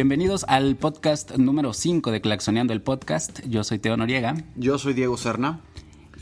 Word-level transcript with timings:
Bienvenidos 0.00 0.46
al 0.48 0.76
podcast 0.76 1.36
número 1.36 1.74
5 1.74 2.10
de 2.10 2.22
Claxoneando 2.22 2.72
el 2.72 2.80
Podcast. 2.80 3.40
Yo 3.46 3.64
soy 3.64 3.78
Teo 3.78 3.98
Noriega. 3.98 4.34
Yo 4.56 4.78
soy 4.78 4.94
Diego 4.94 5.18
Serna. 5.18 5.60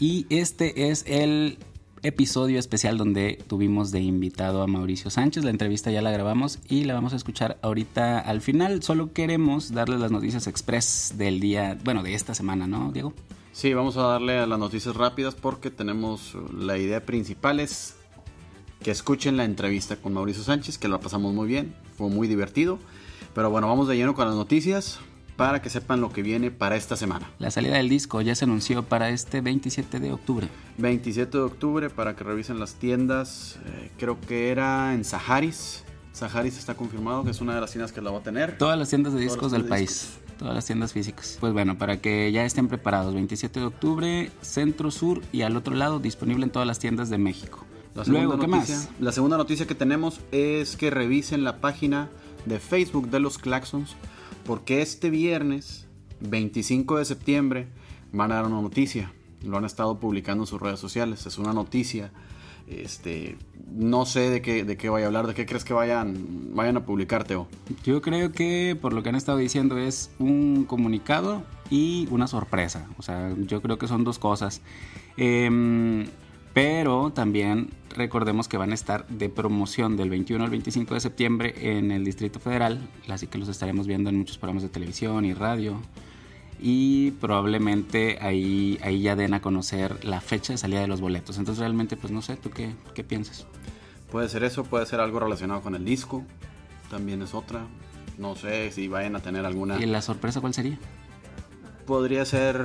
Y 0.01 0.27
este 0.31 0.91
es 0.91 1.05
el 1.07 1.59
episodio 2.03 2.59
especial 2.59 2.99
donde 2.99 3.41
tuvimos 3.47 3.93
de 3.93 4.01
invitado 4.01 4.63
a 4.63 4.67
Mauricio 4.67 5.11
Sánchez. 5.11 5.45
La 5.45 5.51
entrevista 5.51 5.93
ya 5.93 6.03
la 6.03 6.11
grabamos 6.11 6.59
y 6.69 6.87
la 6.87 6.95
vamos 6.95 7.13
a 7.13 7.17
escuchar 7.17 7.57
ahorita 7.63 8.19
al 8.19 8.41
final. 8.41 8.83
Solo 8.83 9.13
queremos 9.13 9.71
darles 9.71 10.01
las 10.01 10.11
noticias 10.11 10.49
express 10.49 11.15
del 11.17 11.39
día, 11.39 11.79
bueno, 11.85 12.03
de 12.03 12.15
esta 12.15 12.35
semana, 12.35 12.67
¿no, 12.67 12.91
Diego? 12.91 13.15
Sí, 13.53 13.75
vamos 13.75 13.97
a 13.97 14.03
darle 14.03 14.39
a 14.39 14.49
las 14.49 14.59
noticias 14.59 14.97
rápidas 14.97 15.37
porque 15.37 15.71
tenemos 15.71 16.37
la 16.53 16.79
idea 16.79 17.07
principal 17.07 17.61
es 17.61 17.95
que 18.83 18.91
escuchen 18.91 19.37
la 19.37 19.45
entrevista 19.45 19.95
con 19.95 20.15
Mauricio 20.15 20.43
Sánchez, 20.43 20.79
que 20.79 20.89
la 20.89 20.99
pasamos 20.99 21.33
muy 21.33 21.47
bien, 21.47 21.77
fue 21.97 22.09
muy 22.09 22.27
divertido. 22.27 22.81
Pero 23.39 23.51
bueno, 23.51 23.69
vamos 23.69 23.87
de 23.87 23.97
lleno 23.97 24.17
con 24.17 24.27
las 24.27 24.35
noticias 24.35 24.99
para 25.37 25.63
que 25.63 25.71
sepan 25.71 26.01
lo 26.01 26.11
que 26.11 26.23
viene 26.23 26.51
para 26.51 26.75
esta 26.75 26.97
semana. 26.97 27.31
La 27.39 27.53
salida 27.53 27.77
del 27.77 27.89
disco 27.89 28.21
ya 28.21 28.35
se 28.35 28.47
anunció 28.47 28.83
para 28.83 29.11
este 29.11 29.41
27 29.41 30.01
de 30.01 30.11
octubre. 30.11 30.49
27 30.79 31.39
de 31.39 31.45
octubre 31.45 31.89
para 31.89 32.17
que 32.17 32.25
revisen 32.25 32.59
las 32.59 32.75
tiendas. 32.75 33.61
Eh, 33.65 33.93
creo 33.97 34.21
que 34.21 34.51
era 34.51 34.93
en 34.93 35.05
Saharis. 35.05 35.85
Saharis 36.11 36.59
está 36.59 36.75
confirmado 36.75 37.23
que 37.23 37.31
es 37.31 37.41
una 37.41 37.55
de 37.55 37.61
las 37.61 37.71
tiendas 37.71 37.93
que 37.93 38.01
la 38.01 38.11
va 38.11 38.19
a 38.19 38.23
tener. 38.23 38.59
Todas 38.59 38.77
las 38.77 38.89
tiendas 38.89 39.13
de 39.13 39.21
discos 39.21 39.53
del 39.53 39.67
país. 39.67 40.19
Todas 40.37 40.57
las 40.57 40.67
tiendas 40.67 40.93
físicas. 40.93 41.37
Pues 41.39 41.53
bueno, 41.53 41.79
para 41.79 42.01
que 42.01 42.33
ya 42.33 42.45
estén 42.45 42.67
preparados. 42.67 43.15
27 43.15 43.61
de 43.61 43.67
octubre, 43.67 44.33
centro, 44.43 44.91
sur 44.91 45.23
y 45.31 45.43
al 45.43 45.57
otro 45.57 45.77
lado 45.77 46.01
disponible 46.01 46.45
en 46.45 46.51
todas 46.51 46.67
las 46.67 46.81
tiendas 46.81 47.09
de 47.09 47.19
México. 47.19 47.65
Luego, 48.07 48.37
¿qué 48.39 48.49
más? 48.49 48.89
La 48.99 49.13
segunda 49.13 49.37
noticia 49.37 49.65
que 49.67 49.77
tenemos 49.77 50.21
es 50.33 50.77
que 50.77 50.91
revisen 50.91 51.45
la 51.45 51.61
página 51.61 52.09
de 52.49 52.59
Facebook 52.59 53.11
de 53.11 53.21
los 53.21 53.39
Claxons, 53.39 53.97
porque 54.45 54.83
este 54.83 55.11
viernes, 55.11 55.87
25 56.21 56.99
de 56.99 57.05
septiembre, 57.05 57.69
van 58.13 58.33
a 58.33 58.37
dar 58.37 58.47
una 58.47 58.61
noticia. 58.61 59.13
Lo 59.43 59.57
han 59.57 59.65
estado 59.65 60.01
publicando 60.01 60.45
en 60.45 60.47
sus 60.47 60.61
redes 60.61 60.81
sociales. 60.81 61.27
Es 61.27 61.39
una 61.39 61.53
noticia. 61.53 62.11
Este, 62.67 63.39
no 63.71 64.05
sé 64.05 64.29
de 64.31 64.43
qué, 64.43 64.65
de 64.65 64.77
qué 64.77 64.89
vaya 64.89 65.07
a 65.07 65.09
hablar, 65.09 65.27
de 65.27 65.35
qué 65.35 65.47
crees 65.47 65.65
que 65.65 65.73
vayan, 65.73 66.55
vayan 66.55 66.77
a 66.77 66.85
publicar, 66.85 67.25
Teo. 67.25 67.49
Yo 67.85 68.03
creo 68.03 68.33
que 68.33 68.77
por 68.81 68.93
lo 68.93 69.03
que 69.03 69.09
han 69.09 69.15
estado 69.15 69.39
diciendo 69.39 69.79
es 69.79 70.11
un 70.19 70.65
comunicado 70.65 71.45
y 71.71 72.09
una 72.11 72.27
sorpresa. 72.27 72.89
O 72.99 73.03
sea, 73.03 73.35
yo 73.39 73.63
creo 73.63 73.79
que 73.79 73.87
son 73.87 74.05
dos 74.05 74.19
cosas. 74.19 74.61
Eh, 75.17 76.07
pero 76.55 77.11
también 77.11 77.71
recordemos 77.95 78.49
que 78.49 78.57
van 78.57 78.71
a 78.71 78.75
estar 78.75 79.07
de 79.09 79.29
promoción 79.29 79.97
del 79.97 80.11
21 80.11 80.45
al 80.45 80.51
25 80.51 80.95
de 80.95 81.01
septiembre 81.01 81.55
en 81.79 81.91
el 81.91 82.05
Distrito 82.05 82.41
Federal, 82.41 82.81
así 83.09 83.27
que 83.27 83.39
los 83.39 83.49
estaremos 83.49 83.87
viendo 83.87 84.11
en 84.11 84.19
muchos 84.19 84.39
programas 84.39 84.63
de 84.63 84.69
televisión 84.69 85.25
y 85.25 85.35
radio. 85.35 85.81
Y 86.61 87.13
probablemente 87.13 88.19
ahí, 88.21 88.79
ahí 88.83 89.01
ya 89.03 89.15
den 89.15 89.33
a 89.35 89.41
conocer 89.41 90.05
la 90.05 90.21
fecha 90.21 90.53
de 90.53 90.59
salida 90.59 90.81
de 90.81 90.89
los 90.89 91.01
boletos. 91.01 91.39
Entonces 91.39 91.61
realmente, 91.61 91.97
pues 91.97 92.13
no 92.13 92.21
sé, 92.21 92.37
¿tú 92.37 92.51
qué, 92.51 92.75
qué 92.95 93.05
piensas? 93.05 93.47
Puede 94.11 94.29
ser 94.29 94.43
eso, 94.43 94.65
puede 94.65 94.85
ser 94.87 95.01
algo 95.01 95.21
relacionado 95.21 95.61
con 95.61 95.77
el 95.77 95.85
disco. 95.85 96.25
También 96.91 97.23
es 97.23 97.35
otra. 97.35 97.67
No 98.17 98.35
sé 98.35 98.73
si 98.73 98.89
vayan 98.89 99.15
a 99.15 99.21
tener 99.21 99.47
alguna... 99.47 99.81
¿Y 99.81 99.87
la 99.87 100.03
sorpresa 100.03 100.41
cuál 100.41 100.53
sería? 100.53 100.79
Podría 101.87 102.25
ser, 102.25 102.61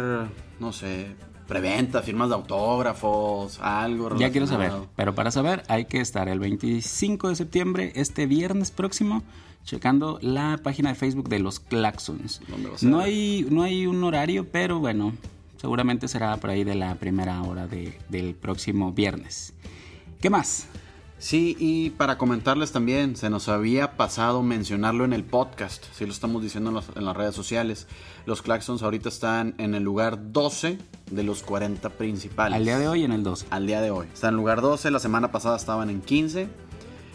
no 0.59 0.73
sé, 0.73 1.15
preventa, 1.47 2.01
firmas 2.01 2.29
de 2.29 2.35
autógrafos, 2.35 3.59
algo. 3.61 4.15
Ya 4.17 4.31
quiero 4.31 4.47
saber, 4.47 4.71
pero 4.95 5.15
para 5.15 5.31
saber 5.31 5.63
hay 5.67 5.85
que 5.85 5.99
estar 5.99 6.27
el 6.29 6.39
25 6.39 7.29
de 7.29 7.35
septiembre, 7.35 7.91
este 7.95 8.25
viernes 8.25 8.71
próximo, 8.71 9.23
checando 9.63 10.19
la 10.21 10.59
página 10.61 10.89
de 10.89 10.95
Facebook 10.95 11.29
de 11.29 11.39
los 11.39 11.59
Claxons. 11.59 12.41
No 12.81 12.99
hay, 12.99 13.45
no 13.49 13.63
hay 13.63 13.87
un 13.87 14.03
horario, 14.03 14.47
pero 14.51 14.79
bueno, 14.79 15.13
seguramente 15.57 16.07
será 16.07 16.37
por 16.37 16.49
ahí 16.49 16.63
de 16.63 16.75
la 16.75 16.95
primera 16.95 17.41
hora 17.41 17.67
de, 17.67 17.97
del 18.09 18.35
próximo 18.35 18.91
viernes. 18.91 19.53
¿Qué 20.21 20.29
más? 20.29 20.67
Sí, 21.23 21.55
y 21.57 21.91
para 21.91 22.17
comentarles 22.17 22.73
también, 22.73 23.15
se 23.15 23.29
nos 23.29 23.47
había 23.47 23.95
pasado 23.95 24.43
mencionarlo 24.43 25.05
en 25.05 25.13
el 25.13 25.23
podcast, 25.23 25.85
si 25.93 26.05
lo 26.05 26.11
estamos 26.11 26.43
diciendo 26.43 26.83
en, 26.97 27.05
las 27.05 27.15
redes 27.15 27.33
sociales. 27.33 27.87
Los 28.25 28.41
Claxons 28.41 28.83
ahorita 28.83 29.07
están 29.07 29.55
en 29.57 29.73
el 29.73 29.83
lugar 29.83 30.33
12 30.33 30.79
de 31.11 31.23
los 31.23 31.41
40 31.41 31.91
principales. 31.91 32.57
Al 32.57 32.65
día 32.65 32.77
de 32.77 32.89
hoy 32.89 33.05
en 33.05 33.13
el 33.13 33.23
12. 33.23 33.45
Al 33.51 33.65
día 33.65 33.79
de 33.79 33.89
hoy. 33.89 34.07
Están 34.13 34.31
en 34.31 34.33
el 34.33 34.39
lugar 34.41 34.59
12, 34.59 34.91
la 34.91 34.99
semana 34.99 35.31
pasada 35.31 35.55
estaban 35.55 35.89
en 35.89 36.01
15. 36.01 36.49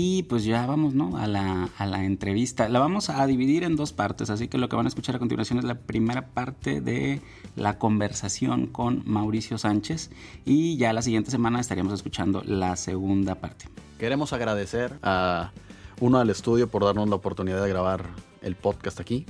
Y 0.00 0.22
pues 0.22 0.44
ya 0.44 0.64
vamos, 0.64 0.94
¿no? 0.94 1.16
A 1.16 1.26
la, 1.26 1.70
a 1.76 1.84
la 1.84 2.04
entrevista. 2.04 2.68
La 2.68 2.78
vamos 2.78 3.10
a 3.10 3.26
dividir 3.26 3.64
en 3.64 3.74
dos 3.74 3.92
partes, 3.92 4.30
así 4.30 4.46
que 4.46 4.56
lo 4.56 4.68
que 4.68 4.76
van 4.76 4.86
a 4.86 4.88
escuchar 4.88 5.16
a 5.16 5.18
continuación 5.18 5.58
es 5.58 5.64
la 5.64 5.74
primera 5.74 6.28
parte 6.28 6.80
de 6.80 7.20
la 7.56 7.80
conversación 7.80 8.68
con 8.68 9.02
Mauricio 9.06 9.58
Sánchez 9.58 10.10
y 10.44 10.76
ya 10.76 10.92
la 10.92 11.02
siguiente 11.02 11.32
semana 11.32 11.58
estaríamos 11.58 11.92
escuchando 11.92 12.44
la 12.46 12.76
segunda 12.76 13.34
parte. 13.34 13.64
Queremos 13.98 14.32
agradecer 14.32 15.00
a 15.02 15.50
uno 15.98 16.20
del 16.20 16.30
estudio 16.30 16.68
por 16.68 16.84
darnos 16.84 17.08
la 17.08 17.16
oportunidad 17.16 17.60
de 17.60 17.68
grabar 17.68 18.04
el 18.40 18.54
podcast 18.54 19.00
aquí. 19.00 19.26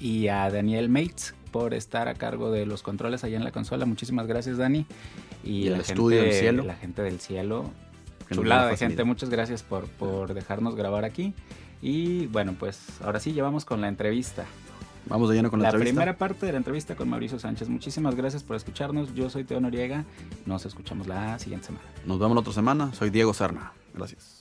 Y 0.00 0.26
a 0.26 0.50
Daniel 0.50 0.88
Mates 0.88 1.36
por 1.52 1.72
estar 1.72 2.08
a 2.08 2.14
cargo 2.14 2.50
de 2.50 2.66
los 2.66 2.82
controles 2.82 3.22
allá 3.22 3.36
en 3.36 3.44
la 3.44 3.52
consola. 3.52 3.86
Muchísimas 3.86 4.26
gracias, 4.26 4.58
Dani. 4.58 4.86
Y, 5.44 5.68
el 5.68 5.74
estudio 5.74 6.20
del 6.20 6.32
cielo. 6.32 6.64
La 6.64 6.74
gente 6.74 7.00
del 7.00 7.20
cielo. 7.20 7.70
Chulada 8.30 8.68
de 8.68 8.76
gente. 8.76 9.04
Muchas 9.04 9.30
gracias 9.30 9.62
por, 9.62 9.88
por 9.88 10.34
dejarnos 10.34 10.74
grabar 10.76 11.04
aquí. 11.04 11.34
Y 11.82 12.26
bueno, 12.26 12.54
pues 12.58 13.00
ahora 13.02 13.20
sí, 13.20 13.32
llevamos 13.32 13.64
con 13.64 13.80
la 13.80 13.88
entrevista. 13.88 14.44
Vamos 15.06 15.30
de 15.30 15.36
lleno 15.36 15.50
con 15.50 15.62
la, 15.62 15.72
la 15.72 15.78
primera 15.78 16.16
parte 16.16 16.46
de 16.46 16.52
la 16.52 16.58
entrevista 16.58 16.94
con 16.94 17.08
Mauricio 17.08 17.38
Sánchez. 17.38 17.68
Muchísimas 17.68 18.14
gracias 18.14 18.42
por 18.42 18.56
escucharnos. 18.56 19.14
Yo 19.14 19.30
soy 19.30 19.44
Teo 19.44 19.60
Noriega. 19.60 20.04
Nos 20.46 20.66
escuchamos 20.66 21.06
la 21.06 21.38
siguiente 21.38 21.66
semana. 21.66 21.84
Nos 22.04 22.18
vemos 22.18 22.34
la 22.34 22.40
otra 22.40 22.52
semana. 22.52 22.92
Soy 22.92 23.10
Diego 23.10 23.32
Serna. 23.32 23.72
Gracias. 23.94 24.39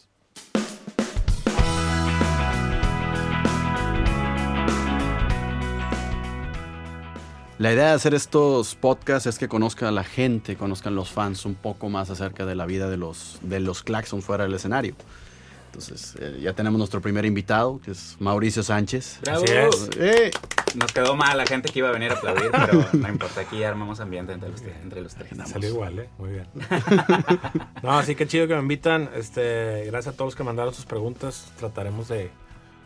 La 7.60 7.74
idea 7.74 7.88
de 7.88 7.92
hacer 7.92 8.14
estos 8.14 8.76
podcasts 8.76 9.28
es 9.28 9.38
que 9.38 9.50
conozca 9.50 9.90
a 9.90 9.92
la 9.92 10.06
gente, 10.06 10.56
conozcan 10.56 10.96
los 10.96 11.12
fans 11.12 11.46
un 11.46 11.56
poco 11.56 11.90
más 11.90 12.10
acerca 12.10 12.46
de 12.46 12.56
la 12.56 12.66
vida 12.66 12.90
de 12.90 12.96
los, 12.96 13.38
de 13.42 13.60
los 13.60 13.84
Claxon 13.84 14.22
fuera 14.22 14.46
del 14.46 14.54
escenario. 14.54 14.96
Entonces, 15.66 16.16
eh, 16.22 16.40
ya 16.42 16.54
tenemos 16.54 16.78
nuestro 16.78 17.02
primer 17.02 17.26
invitado, 17.26 17.82
que 17.84 17.92
es 17.92 18.16
Mauricio 18.20 18.64
Sánchez. 18.64 19.20
¡Bravo! 19.24 19.44
¡Eh! 19.98 20.32
Nos 20.76 20.94
quedó 20.94 21.18
mal 21.18 21.38
la 21.38 21.46
gente 21.46 21.70
que 21.70 21.80
iba 21.80 21.90
a 21.90 21.92
venir 21.92 22.12
a 22.12 22.16
aplaudir, 22.16 22.50
pero 22.50 22.86
no 22.94 23.10
importa, 23.10 23.42
aquí 23.42 23.62
armamos 23.62 24.00
ambiente 24.00 24.32
entre 24.32 24.50
los, 24.52 24.62
entre 24.62 25.02
los 25.02 25.16
tres. 25.16 25.30
Salió 25.46 25.68
igual, 25.68 26.00
¿eh? 26.00 26.10
Muy 26.18 26.30
bien. 26.30 26.48
no, 27.84 28.00
así 28.00 28.16
que 28.16 28.26
chido 28.26 28.48
que 28.48 28.56
me 28.56 28.62
invitan. 28.62 29.10
Este, 29.16 29.84
gracias 29.88 30.14
a 30.14 30.18
todos 30.18 30.28
los 30.28 30.36
que 30.38 30.46
mandaron 30.46 30.74
sus 30.74 30.86
preguntas. 30.86 31.52
Trataremos 31.58 32.08
de, 32.08 32.32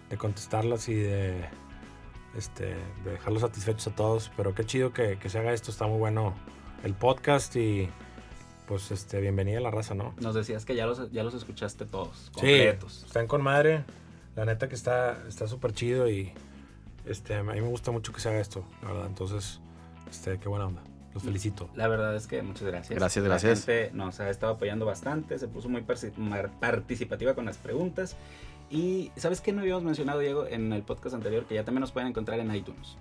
de 0.09 0.17
contestarlas 0.17 0.89
y 0.89 0.95
de, 0.95 1.45
este, 2.37 2.75
de 3.03 3.11
dejarlos 3.11 3.41
satisfechos 3.41 3.87
a 3.87 3.95
todos. 3.95 4.31
Pero 4.35 4.53
qué 4.55 4.65
chido 4.65 4.93
que, 4.93 5.17
que 5.17 5.29
se 5.29 5.39
haga 5.39 5.53
esto, 5.53 5.71
está 5.71 5.87
muy 5.87 5.99
bueno 5.99 6.33
el 6.83 6.93
podcast 6.93 7.55
y 7.55 7.89
pues 8.67 8.91
este, 8.91 9.19
bienvenida 9.19 9.57
a 9.57 9.61
la 9.61 9.71
raza, 9.71 9.93
¿no? 9.93 10.13
Nos 10.19 10.35
decías 10.35 10.65
que 10.65 10.75
ya 10.75 10.85
los, 10.85 11.11
ya 11.11 11.23
los 11.23 11.33
escuchaste 11.33 11.85
todos, 11.85 12.31
completos. 12.33 12.93
Sí, 12.93 13.05
están 13.05 13.27
con 13.27 13.41
madre. 13.41 13.83
La 14.35 14.45
neta 14.45 14.67
que 14.67 14.75
está 14.75 15.17
súper 15.47 15.73
chido 15.73 16.09
y 16.09 16.33
este, 17.05 17.35
a 17.35 17.43
mí 17.43 17.61
me 17.61 17.67
gusta 17.67 17.91
mucho 17.91 18.13
que 18.13 18.21
se 18.21 18.29
haga 18.29 18.39
esto, 18.39 18.65
la 18.81 18.89
verdad. 18.89 19.07
Entonces, 19.07 19.59
este, 20.09 20.39
qué 20.39 20.49
buena 20.49 20.67
onda. 20.67 20.81
Los 21.13 21.21
felicito. 21.21 21.69
La 21.75 21.87
verdad 21.87 22.15
es 22.15 22.25
que 22.25 22.41
muchas 22.41 22.63
gracias. 22.63 22.97
Gracias, 22.97 23.23
gracias. 23.23 23.67
La 23.67 23.73
gente 23.75 23.91
nos 23.93 24.19
ha 24.19 24.29
estado 24.31 24.53
apoyando 24.53 24.85
bastante, 24.85 25.37
se 25.37 25.47
puso 25.47 25.69
muy 25.69 25.83
participativa 25.83 27.35
con 27.35 27.45
las 27.45 27.57
preguntas. 27.57 28.15
Y 28.73 29.11
¿sabes 29.15 29.39
qué 29.39 29.53
no 29.53 29.61
habíamos 29.61 29.83
mencionado, 29.83 30.19
Diego, 30.19 30.47
en 30.47 30.73
el 30.73 30.81
podcast 30.81 31.13
anterior? 31.13 31.45
Que 31.45 31.53
ya 31.53 31.63
también 31.63 31.81
nos 31.81 31.91
pueden 31.91 32.09
encontrar 32.09 32.39
en 32.39 32.53
iTunes. 32.55 32.97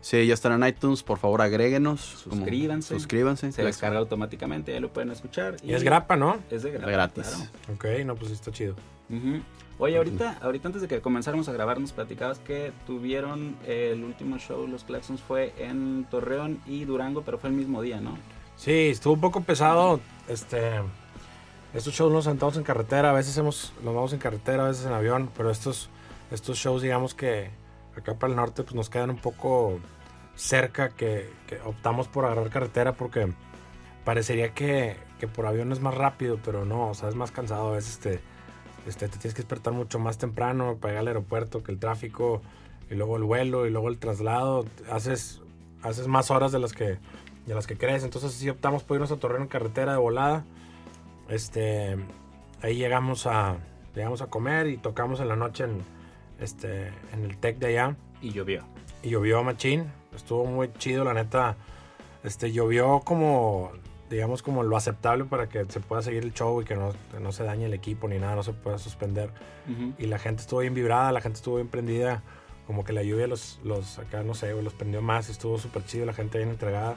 Sí, 0.00 0.24
ya 0.28 0.34
están 0.34 0.62
en 0.62 0.68
iTunes, 0.68 1.02
por 1.02 1.18
favor 1.18 1.42
agréguenos. 1.42 2.00
Suscríbanse. 2.00 2.94
suscríbanse. 2.94 3.50
Se 3.50 3.64
descarga 3.64 3.98
automáticamente, 3.98 4.72
ya 4.72 4.78
lo 4.78 4.92
pueden 4.92 5.10
escuchar. 5.10 5.56
Y, 5.64 5.74
es 5.74 5.82
grapa, 5.82 6.14
¿no? 6.14 6.38
Es 6.52 6.62
de 6.62 6.70
grapa, 6.70 6.92
gratis. 6.92 7.50
Ok, 7.74 7.84
no, 8.06 8.14
pues 8.14 8.30
está 8.30 8.52
chido. 8.52 8.76
Oye, 9.80 9.96
ahorita, 9.96 10.38
ahorita 10.40 10.68
antes 10.68 10.82
de 10.82 10.88
que 10.88 11.00
comenzáramos 11.00 11.48
a 11.48 11.52
grabar, 11.52 11.80
nos 11.80 11.90
platicabas 11.90 12.38
que 12.38 12.70
tuvieron 12.86 13.56
el 13.66 14.04
último 14.04 14.38
show, 14.38 14.68
los 14.68 14.84
Claxons, 14.84 15.20
fue 15.20 15.52
en 15.58 16.06
Torreón 16.08 16.60
y 16.64 16.84
Durango, 16.84 17.22
pero 17.22 17.38
fue 17.38 17.50
el 17.50 17.56
mismo 17.56 17.82
día, 17.82 18.00
¿no? 18.00 18.16
Sí, 18.54 18.90
estuvo 18.90 19.14
un 19.14 19.20
poco 19.20 19.40
pesado. 19.40 19.98
Este, 20.28 20.80
estos 21.74 21.94
shows 21.94 22.12
nos 22.12 22.24
sentamos 22.24 22.56
en 22.56 22.64
carretera, 22.64 23.10
a 23.10 23.12
veces 23.12 23.36
hemos, 23.36 23.72
nos 23.82 23.94
vamos 23.94 24.12
en 24.12 24.18
carretera, 24.18 24.64
a 24.64 24.68
veces 24.68 24.86
en 24.86 24.92
avión, 24.92 25.30
pero 25.36 25.50
estos, 25.50 25.90
estos 26.30 26.58
shows, 26.58 26.82
digamos 26.82 27.14
que 27.14 27.50
acá 27.96 28.14
para 28.14 28.30
el 28.30 28.36
norte, 28.36 28.62
pues 28.62 28.74
nos 28.74 28.88
quedan 28.88 29.10
un 29.10 29.18
poco 29.18 29.80
cerca, 30.38 30.90
que, 30.90 31.28
optamos 31.64 32.08
por 32.08 32.24
agarrar 32.24 32.48
carretera 32.50 32.92
porque 32.94 33.32
parecería 34.04 34.54
que, 34.54 34.96
que, 35.18 35.28
por 35.28 35.46
avión 35.46 35.72
es 35.72 35.80
más 35.80 35.94
rápido, 35.94 36.38
pero 36.42 36.64
no, 36.64 36.88
o 36.88 36.94
sea, 36.94 37.08
es 37.08 37.14
más 37.14 37.30
cansado. 37.30 37.68
A 37.68 37.72
veces 37.72 37.98
te, 37.98 38.20
este, 38.86 39.08
te 39.08 39.18
tienes 39.18 39.34
que 39.34 39.42
despertar 39.42 39.72
mucho 39.72 39.98
más 39.98 40.16
temprano 40.16 40.76
para 40.80 40.92
llegar 40.92 41.02
al 41.02 41.08
aeropuerto, 41.08 41.62
que 41.62 41.72
el 41.72 41.78
tráfico, 41.78 42.40
y 42.90 42.94
luego 42.94 43.16
el 43.16 43.24
vuelo, 43.24 43.66
y 43.66 43.70
luego 43.70 43.88
el 43.88 43.98
traslado. 43.98 44.64
Haces, 44.90 45.42
haces 45.82 46.06
más 46.06 46.30
horas 46.30 46.52
de 46.52 46.58
las 46.58 46.72
que, 46.72 46.98
de 47.46 47.54
las 47.54 47.66
que 47.66 47.76
crees. 47.76 48.04
Entonces, 48.04 48.32
sí 48.32 48.48
optamos 48.48 48.84
por 48.84 48.94
irnos 48.94 49.10
a 49.12 49.16
Torreón 49.16 49.42
en 49.42 49.48
carretera 49.48 49.92
de 49.92 49.98
volada. 49.98 50.44
Este, 51.28 51.96
ahí 52.62 52.76
llegamos 52.76 53.26
a, 53.26 53.56
llegamos 53.94 54.22
a 54.22 54.26
comer 54.28 54.66
y 54.66 54.78
tocamos 54.78 55.20
en 55.20 55.28
la 55.28 55.36
noche 55.36 55.64
en, 55.64 55.82
este, 56.40 56.88
en 57.12 57.24
el 57.24 57.36
tech 57.38 57.58
de 57.58 57.66
allá. 57.66 57.96
Y 58.20 58.32
llovió. 58.32 58.64
Y 59.02 59.10
llovió 59.10 59.42
machín. 59.44 59.92
Estuvo 60.14 60.44
muy 60.44 60.72
chido, 60.78 61.04
la 61.04 61.14
neta. 61.14 61.56
Este, 62.24 62.50
llovió 62.50 63.00
como, 63.00 63.70
digamos, 64.10 64.42
como 64.42 64.62
lo 64.62 64.76
aceptable 64.76 65.24
para 65.24 65.48
que 65.48 65.64
se 65.66 65.80
pueda 65.80 66.02
seguir 66.02 66.24
el 66.24 66.32
show 66.32 66.60
y 66.60 66.64
que 66.64 66.74
no, 66.74 66.92
no 67.20 67.32
se 67.32 67.44
dañe 67.44 67.66
el 67.66 67.74
equipo 67.74 68.08
ni 68.08 68.18
nada, 68.18 68.34
no 68.34 68.42
se 68.42 68.52
pueda 68.52 68.78
suspender. 68.78 69.30
Y 69.98 70.06
la 70.06 70.18
gente 70.18 70.40
estuvo 70.40 70.60
bien 70.60 70.72
vibrada, 70.72 71.12
la 71.12 71.20
gente 71.20 71.36
estuvo 71.36 71.56
bien 71.56 71.68
prendida. 71.68 72.22
Como 72.66 72.84
que 72.84 72.92
la 72.92 73.02
lluvia 73.02 73.26
los, 73.26 73.60
los 73.64 73.98
acá, 73.98 74.22
no 74.22 74.34
sé, 74.34 74.60
los 74.60 74.74
prendió 74.74 75.02
más. 75.02 75.28
Estuvo 75.28 75.58
súper 75.58 75.84
chido, 75.84 76.06
la 76.06 76.14
gente 76.14 76.38
bien 76.38 76.50
entregada. 76.50 76.96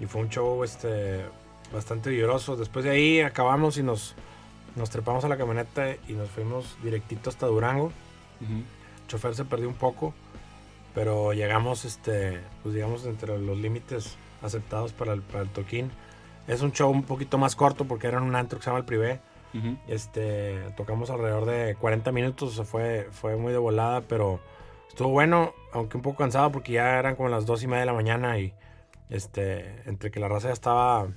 Y 0.00 0.06
fue 0.06 0.22
un 0.22 0.28
show 0.28 0.64
este, 0.64 1.24
bastante 1.72 2.10
vibroso. 2.10 2.56
Después 2.56 2.84
de 2.84 2.90
ahí 2.90 3.20
acabamos 3.20 3.78
y 3.78 3.82
nos, 3.82 4.14
nos 4.76 4.90
trepamos 4.90 5.24
a 5.24 5.28
la 5.28 5.36
camioneta 5.36 5.94
y 6.08 6.12
nos 6.12 6.30
fuimos 6.30 6.76
directito 6.82 7.30
hasta 7.30 7.46
Durango. 7.46 7.92
El 8.40 9.06
chofer 9.08 9.34
se 9.34 9.44
perdió 9.44 9.68
un 9.68 9.74
poco, 9.74 10.14
pero 10.94 11.32
llegamos, 11.32 11.84
este, 11.84 12.40
pues 12.62 12.74
digamos, 12.74 13.04
entre 13.06 13.38
los 13.38 13.58
límites 13.58 14.16
aceptados 14.42 14.92
para 14.92 15.12
el, 15.12 15.22
para 15.22 15.42
el 15.42 15.50
toquín. 15.50 15.90
Es 16.46 16.62
un 16.62 16.72
show 16.72 16.90
un 16.90 17.02
poquito 17.02 17.36
más 17.36 17.56
corto 17.56 17.84
porque 17.84 18.06
era 18.06 18.18
en 18.18 18.24
un 18.24 18.34
antro 18.36 18.58
que 18.58 18.64
se 18.64 18.70
llama 18.70 18.80
El 18.80 18.84
Privé. 18.84 19.20
este, 19.88 20.72
tocamos 20.76 21.10
alrededor 21.10 21.46
de 21.46 21.74
40 21.74 22.12
minutos, 22.12 22.52
o 22.52 22.54
sea, 22.54 22.64
fue, 22.64 23.08
fue 23.10 23.36
muy 23.36 23.50
de 23.50 23.58
volada, 23.58 24.02
pero 24.02 24.40
estuvo 24.88 25.08
bueno, 25.08 25.52
aunque 25.72 25.96
un 25.96 26.02
poco 26.02 26.18
cansado 26.18 26.52
porque 26.52 26.72
ya 26.72 26.98
eran 26.98 27.16
como 27.16 27.28
las 27.28 27.46
2 27.46 27.62
y 27.62 27.66
media 27.66 27.80
de 27.80 27.86
la 27.86 27.92
mañana 27.94 28.38
y 28.38 28.52
este, 29.08 29.82
entre 29.88 30.10
que 30.10 30.20
la 30.20 30.28
raza 30.28 30.48
ya 30.48 30.52
estaba 30.54 31.08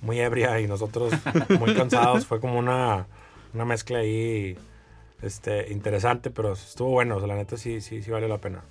muy 0.00 0.20
ebria 0.20 0.60
y 0.60 0.66
nosotros 0.66 1.12
muy 1.58 1.74
cansados. 1.74 2.26
Fue 2.26 2.40
como 2.40 2.58
una, 2.58 3.06
una 3.54 3.64
mezcla 3.64 3.98
ahí 3.98 4.56
este, 5.22 5.72
interesante, 5.72 6.30
pero 6.30 6.52
estuvo 6.52 6.90
bueno. 6.90 7.18
la 7.26 7.34
neta 7.34 7.56
sí, 7.56 7.80
sí, 7.80 8.02
sí 8.02 8.10
vale 8.10 8.28
la 8.28 8.38
pena. 8.38 8.62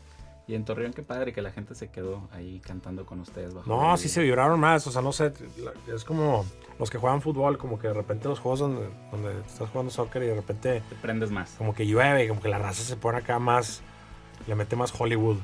Y 0.47 0.55
en 0.55 0.65
Torreón, 0.65 0.93
qué 0.93 1.03
padre 1.03 1.31
que 1.31 1.43
la 1.43 1.51
gente 1.51 1.75
se 1.75 1.89
quedó 1.89 2.27
ahí 2.31 2.59
cantando 2.65 3.05
con 3.05 3.19
ustedes. 3.19 3.53
no, 3.67 3.97
sí 3.97 4.09
se 4.09 4.23
vibraron 4.23 4.59
más. 4.59 4.87
O 4.87 4.91
sea, 4.91 5.03
no 5.03 5.11
sé, 5.11 5.31
es 5.93 6.03
como 6.03 6.43
los 6.79 6.89
que 6.89 6.97
juegan 6.97 7.21
fútbol, 7.21 7.59
como 7.59 7.77
que 7.77 7.87
de 7.87 7.93
repente 7.93 8.27
los 8.27 8.39
juegos 8.39 8.61
donde, 8.61 8.89
donde 9.11 9.39
estás 9.41 9.69
jugando 9.69 9.91
soccer 9.91 10.23
y 10.23 10.25
de 10.25 10.33
repente... 10.33 10.81
Te 10.89 10.95
prendes 10.95 11.29
más. 11.29 11.51
Como 11.51 11.75
que 11.75 11.85
llueve, 11.85 12.27
como 12.27 12.41
que 12.41 12.49
la 12.49 12.57
raza 12.57 12.81
se 12.81 12.97
pone 12.97 13.19
acá 13.19 13.37
más, 13.37 13.83
le 14.47 14.55
mete 14.55 14.75
más 14.75 14.91
Hollywood 14.99 15.37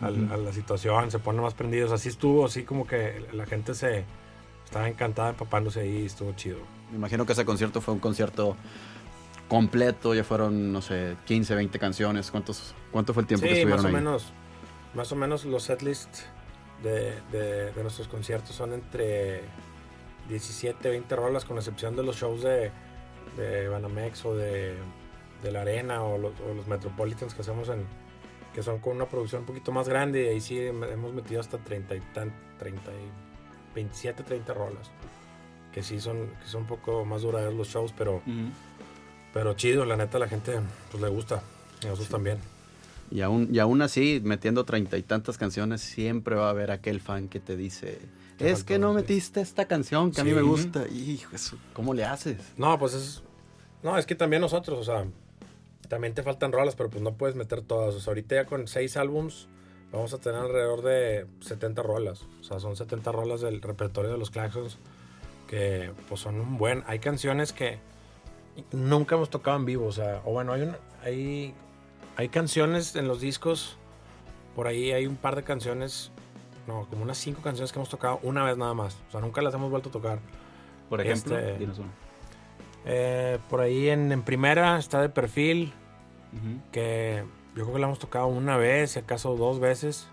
a 0.00 0.10
la 0.10 0.52
situación, 0.52 1.10
se 1.10 1.18
pone 1.18 1.40
más 1.40 1.54
prendidos. 1.54 1.90
Así 1.90 2.08
estuvo, 2.08 2.46
así 2.46 2.62
como 2.62 2.86
que 2.86 3.26
la 3.32 3.46
gente 3.46 3.74
se 3.74 4.04
estaba 4.72 4.88
encantada 4.88 5.28
empapándose 5.28 5.80
ahí, 5.80 6.06
estuvo 6.06 6.32
chido. 6.32 6.56
Me 6.90 6.96
imagino 6.96 7.26
que 7.26 7.34
ese 7.34 7.44
concierto 7.44 7.82
fue 7.82 7.92
un 7.92 8.00
concierto 8.00 8.56
completo, 9.46 10.14
ya 10.14 10.24
fueron, 10.24 10.72
no 10.72 10.80
sé, 10.80 11.18
15, 11.26 11.54
20 11.56 11.78
canciones. 11.78 12.30
¿Cuántos, 12.30 12.74
¿Cuánto 12.90 13.12
fue 13.12 13.20
el 13.20 13.26
tiempo 13.26 13.44
que 13.44 13.52
estuvieron 13.52 13.82
más 13.82 13.92
o 13.92 13.94
menos. 13.94 14.32
Más 14.94 15.12
o 15.12 15.16
menos 15.16 15.44
los 15.44 15.64
setlists 15.64 16.24
de, 16.82 17.20
de, 17.30 17.72
de, 17.72 17.82
nuestros 17.82 18.08
conciertos 18.08 18.56
son 18.56 18.72
entre 18.72 19.42
17, 20.30 20.88
20 20.88 21.16
rolas, 21.16 21.44
con 21.44 21.58
excepción 21.58 21.94
de 21.94 22.02
los 22.02 22.16
shows 22.16 22.42
de, 22.42 22.70
de 23.36 23.68
Banamex 23.68 24.24
o 24.24 24.34
de, 24.34 24.74
de 25.42 25.52
la 25.52 25.60
Arena 25.62 26.02
o 26.02 26.16
los, 26.16 26.32
o 26.40 26.54
los, 26.54 26.66
Metropolitans 26.66 27.34
que 27.34 27.42
hacemos 27.42 27.68
en 27.68 27.84
que 28.54 28.62
son 28.62 28.78
con 28.78 28.96
una 28.96 29.06
producción 29.06 29.42
un 29.42 29.46
poquito 29.46 29.70
más 29.72 29.88
grande 29.88 30.24
y 30.24 30.28
ahí 30.28 30.40
sí 30.40 30.58
hemos 30.60 31.12
metido 31.12 31.40
hasta 31.40 31.58
30 31.58 31.94
y 31.94 32.00
tan, 32.14 32.32
30 32.58 32.90
y 32.90 33.31
27, 33.74 34.22
30 34.22 34.54
rolas. 34.54 34.90
Que 35.72 35.82
sí 35.82 36.00
son, 36.00 36.28
que 36.42 36.48
son 36.48 36.62
un 36.62 36.66
poco 36.66 37.04
más 37.04 37.22
duraderos 37.22 37.54
los 37.54 37.68
shows, 37.68 37.94
pero, 37.96 38.22
pero 39.32 39.54
chido, 39.54 39.84
la 39.84 39.96
neta 39.96 40.18
la 40.18 40.28
gente 40.28 40.60
pues 40.90 41.02
le 41.02 41.08
gusta. 41.08 41.42
Y 41.82 41.86
nosotros 41.86 42.08
también. 42.08 42.38
Y 43.10 43.20
aún, 43.20 43.48
y 43.52 43.58
aún 43.58 43.82
así, 43.82 44.20
metiendo 44.24 44.64
treinta 44.64 44.96
y 44.96 45.02
tantas 45.02 45.36
canciones, 45.38 45.80
siempre 45.80 46.34
va 46.34 46.46
a 46.46 46.50
haber 46.50 46.70
aquel 46.70 47.00
fan 47.00 47.28
que 47.28 47.40
te 47.40 47.56
dice, 47.56 48.00
es 48.38 48.64
que 48.64 48.78
no 48.78 48.92
metiste 48.92 49.40
esta 49.40 49.66
canción 49.66 50.12
que 50.12 50.20
a 50.20 50.24
mí 50.24 50.32
me 50.32 50.42
gusta. 50.42 50.86
Hijo, 50.88 51.30
¿cómo 51.72 51.94
le 51.94 52.04
haces? 52.04 52.38
No, 52.56 52.78
pues 52.78 52.94
es... 52.94 53.22
No, 53.82 53.98
es 53.98 54.06
que 54.06 54.14
también 54.14 54.40
nosotros, 54.40 54.78
o 54.78 54.84
sea, 54.84 55.04
también 55.88 56.14
te 56.14 56.22
faltan 56.22 56.52
rolas, 56.52 56.74
pero 56.76 56.88
pues 56.88 57.02
no 57.02 57.14
puedes 57.14 57.36
meter 57.36 57.62
todas. 57.62 57.94
O 57.94 58.00
sea, 58.00 58.12
ahorita 58.12 58.36
ya 58.36 58.44
con 58.46 58.68
seis 58.68 58.96
álbums 58.96 59.48
vamos 59.92 60.12
a 60.14 60.18
tener 60.18 60.40
alrededor 60.40 60.82
de 60.82 61.26
70 61.40 61.82
rolas. 61.82 62.26
O 62.40 62.44
sea, 62.44 62.58
son 62.60 62.76
70 62.76 63.12
rolas 63.12 63.40
del 63.40 63.60
repertorio 63.60 64.10
de 64.10 64.18
los 64.18 64.30
Claxons 64.30 64.78
que 65.52 65.92
pues 66.08 66.22
son 66.22 66.40
un 66.40 66.56
buen... 66.56 66.82
Hay 66.86 66.98
canciones 66.98 67.52
que 67.52 67.78
nunca 68.72 69.16
hemos 69.16 69.28
tocado 69.28 69.58
en 69.58 69.66
vivo. 69.66 69.86
O 69.86 69.92
sea, 69.92 70.22
o 70.24 70.32
bueno, 70.32 70.54
hay, 70.54 70.62
un, 70.62 70.76
hay, 71.04 71.54
hay 72.16 72.28
canciones 72.30 72.96
en 72.96 73.06
los 73.06 73.20
discos. 73.20 73.76
Por 74.56 74.66
ahí 74.66 74.92
hay 74.92 75.06
un 75.06 75.16
par 75.16 75.36
de 75.36 75.42
canciones, 75.42 76.10
no, 76.66 76.86
como 76.88 77.02
unas 77.02 77.18
cinco 77.18 77.42
canciones 77.42 77.70
que 77.70 77.78
hemos 77.78 77.90
tocado 77.90 78.18
una 78.22 78.44
vez 78.44 78.56
nada 78.56 78.72
más. 78.72 78.96
O 79.08 79.12
sea, 79.12 79.20
nunca 79.20 79.42
las 79.42 79.52
hemos 79.52 79.70
vuelto 79.70 79.90
a 79.90 79.92
tocar. 79.92 80.20
Por 80.88 81.02
ejemplo, 81.02 81.38
este, 81.38 81.68
eh, 82.86 83.38
por 83.50 83.60
ahí 83.60 83.90
en, 83.90 84.22
primera 84.22 84.78
está 84.78 85.02
de 85.02 85.10
perfil, 85.10 85.72
que 86.70 87.24
yo 87.54 87.64
creo 87.64 87.74
que 87.74 87.80
la 87.80 87.86
hemos 87.86 87.98
tocado 87.98 88.26
una 88.26 88.56
vez, 88.56 88.92
si 88.92 88.98
acaso 88.98 89.36
dos 89.36 89.60
veces. 89.60 90.08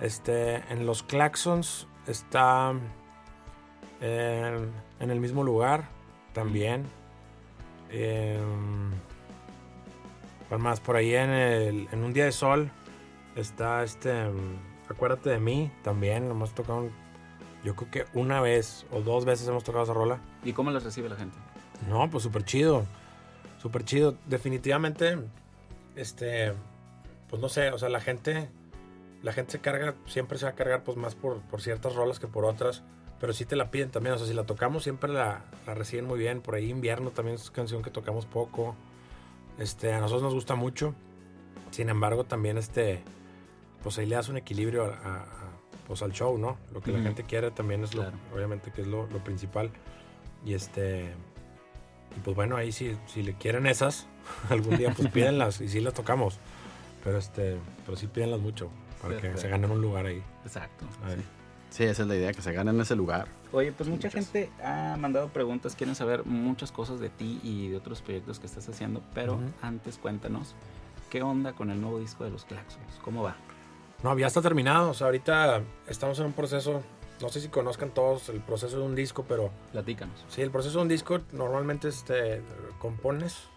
Este, 0.00 0.56
en 0.72 0.86
los 0.86 1.02
Claxons 1.02 1.88
está 2.06 2.72
en, 4.00 5.10
el 5.10 5.20
mismo 5.20 5.44
lugar 5.44 5.88
también. 6.32 6.84
Eh, 7.90 8.38
más? 10.58 10.80
Por 10.80 10.96
ahí 10.96 11.14
en, 11.14 11.30
el, 11.30 11.88
en 11.90 12.04
un 12.04 12.12
día 12.12 12.24
de 12.24 12.32
sol 12.32 12.70
está 13.36 13.82
este. 13.82 14.30
Acuérdate 14.88 15.30
de 15.30 15.38
mí 15.38 15.70
también. 15.82 16.24
Lo 16.26 16.32
hemos 16.32 16.54
tocado. 16.54 16.90
Yo 17.64 17.74
creo 17.74 17.90
que 17.90 18.18
una 18.18 18.40
vez 18.40 18.86
o 18.92 19.00
dos 19.00 19.24
veces 19.24 19.48
hemos 19.48 19.64
tocado 19.64 19.84
esa 19.84 19.94
rola. 19.94 20.20
¿Y 20.44 20.52
cómo 20.52 20.70
las 20.70 20.84
recibe 20.84 21.08
la 21.08 21.16
gente? 21.16 21.36
No, 21.88 22.08
pues 22.10 22.22
súper 22.22 22.44
chido. 22.44 22.84
Súper 23.60 23.84
chido. 23.84 24.14
Definitivamente 24.26 25.18
este, 25.98 26.52
pues 27.28 27.42
no 27.42 27.48
sé, 27.48 27.70
o 27.70 27.78
sea, 27.78 27.88
la 27.88 28.00
gente, 28.00 28.48
la 29.22 29.32
gente 29.32 29.52
se 29.52 29.60
carga, 29.60 29.94
siempre 30.06 30.38
se 30.38 30.46
va 30.46 30.52
a 30.52 30.54
cargar 30.54 30.84
pues 30.84 30.96
más 30.96 31.14
por, 31.14 31.40
por 31.42 31.60
ciertas 31.60 31.94
rolas 31.94 32.18
que 32.18 32.26
por 32.26 32.44
otras, 32.44 32.82
pero 33.20 33.32
sí 33.32 33.44
te 33.44 33.56
la 33.56 33.70
piden 33.70 33.90
también, 33.90 34.14
o 34.14 34.18
sea, 34.18 34.26
si 34.26 34.34
la 34.34 34.44
tocamos 34.44 34.84
siempre 34.84 35.12
la, 35.12 35.44
la 35.66 35.74
reciben 35.74 36.06
muy 36.06 36.18
bien, 36.18 36.40
por 36.40 36.54
ahí 36.54 36.70
invierno 36.70 37.10
también 37.10 37.36
es 37.36 37.50
canción 37.50 37.82
que 37.82 37.90
tocamos 37.90 38.26
poco, 38.26 38.76
este, 39.58 39.92
a 39.92 40.00
nosotros 40.00 40.22
nos 40.22 40.34
gusta 40.34 40.54
mucho, 40.54 40.94
sin 41.70 41.88
embargo 41.88 42.24
también 42.24 42.58
este, 42.58 43.02
pues 43.82 43.98
ahí 43.98 44.06
le 44.06 44.14
das 44.14 44.28
un 44.28 44.36
equilibrio 44.36 44.84
a, 44.84 45.26
pues 45.86 46.02
al 46.02 46.12
show, 46.12 46.36
¿no? 46.38 46.58
Lo 46.72 46.80
que 46.80 46.92
la 46.92 47.00
gente 47.00 47.24
quiere 47.24 47.50
también 47.50 47.82
es 47.82 47.94
lo, 47.94 48.04
obviamente 48.34 48.70
que 48.70 48.82
es 48.82 48.86
lo, 48.86 49.06
lo 49.08 49.24
principal, 49.24 49.70
y 50.44 50.54
este, 50.54 51.12
y 52.18 52.20
pues 52.20 52.34
bueno, 52.34 52.56
ahí 52.56 52.72
si, 52.72 52.96
si 53.06 53.22
le 53.22 53.34
quieren 53.34 53.66
esas, 53.66 54.06
algún 54.50 54.76
día 54.76 54.92
pues 54.94 55.08
pídenlas 55.12 55.60
y 55.60 55.68
sí 55.68 55.80
las 55.80 55.94
tocamos. 55.94 56.38
Pero 57.04 57.18
este, 57.18 57.56
pero 57.86 57.96
sí 57.96 58.08
pídenlas 58.08 58.40
mucho 58.40 58.70
para 59.00 59.16
que 59.18 59.36
se 59.36 59.48
ganen 59.48 59.70
un 59.70 59.80
lugar 59.80 60.06
ahí. 60.06 60.22
Exacto. 60.44 60.84
Sí. 61.70 61.84
esa 61.84 62.02
es 62.02 62.08
la 62.08 62.16
idea, 62.16 62.32
que 62.32 62.42
se 62.42 62.52
ganen 62.52 62.80
ese 62.80 62.96
lugar. 62.96 63.28
Oye, 63.52 63.72
pues 63.72 63.88
mucha 63.88 64.10
gente 64.10 64.50
ha 64.62 64.96
mandado 64.98 65.28
preguntas, 65.28 65.76
quieren 65.76 65.94
saber 65.94 66.26
muchas 66.26 66.72
cosas 66.72 66.98
de 66.98 67.08
ti 67.08 67.40
y 67.42 67.68
de 67.68 67.76
otros 67.76 68.02
proyectos 68.02 68.40
que 68.40 68.46
estás 68.46 68.68
haciendo, 68.68 69.00
pero 69.14 69.38
antes 69.62 69.96
cuéntanos, 69.96 70.54
¿qué 71.08 71.22
onda 71.22 71.52
con 71.52 71.70
el 71.70 71.80
nuevo 71.80 72.00
disco 72.00 72.24
de 72.24 72.30
los 72.30 72.44
Claxons? 72.44 72.98
¿Cómo 73.02 73.22
va? 73.22 73.36
No, 74.02 74.16
ya 74.18 74.26
está 74.26 74.42
terminado. 74.42 74.90
O 74.90 74.94
sea, 74.94 75.06
ahorita 75.06 75.62
estamos 75.86 76.18
en 76.18 76.26
un 76.26 76.32
proceso. 76.32 76.82
No 77.20 77.28
sé 77.28 77.40
si 77.40 77.48
conozcan 77.48 77.90
todos 77.90 78.28
el 78.28 78.40
proceso 78.40 78.78
de 78.78 78.84
un 78.84 78.94
disco, 78.94 79.24
pero. 79.26 79.50
Platícanos. 79.72 80.24
Sí, 80.28 80.42
el 80.42 80.50
proceso 80.50 80.78
de 80.78 80.82
un 80.82 80.88
disco 80.88 81.20
normalmente 81.32 81.88
este, 81.88 82.42
compones. 82.78 83.48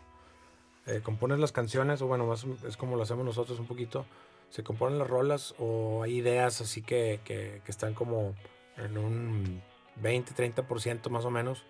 Eh, 0.87 1.01
compones 1.03 1.39
las 1.39 1.51
canciones, 1.51 2.01
o 2.01 2.07
bueno, 2.07 2.25
más 2.25 2.45
es 2.67 2.75
como 2.75 2.95
lo 2.95 3.03
hacemos 3.03 3.23
nosotros 3.23 3.59
un 3.59 3.67
poquito. 3.67 4.05
Se 4.49 4.63
componen 4.63 4.99
las 4.99 5.07
rolas 5.07 5.55
o 5.59 6.03
hay 6.03 6.17
ideas 6.17 6.59
así 6.59 6.81
que, 6.81 7.21
que, 7.23 7.61
que 7.63 7.71
están 7.71 7.93
como 7.93 8.35
en 8.77 8.97
un 8.97 9.61
20, 9.97 10.33
30% 10.33 11.09
más 11.09 11.25
o 11.25 11.29
menos. 11.29 11.65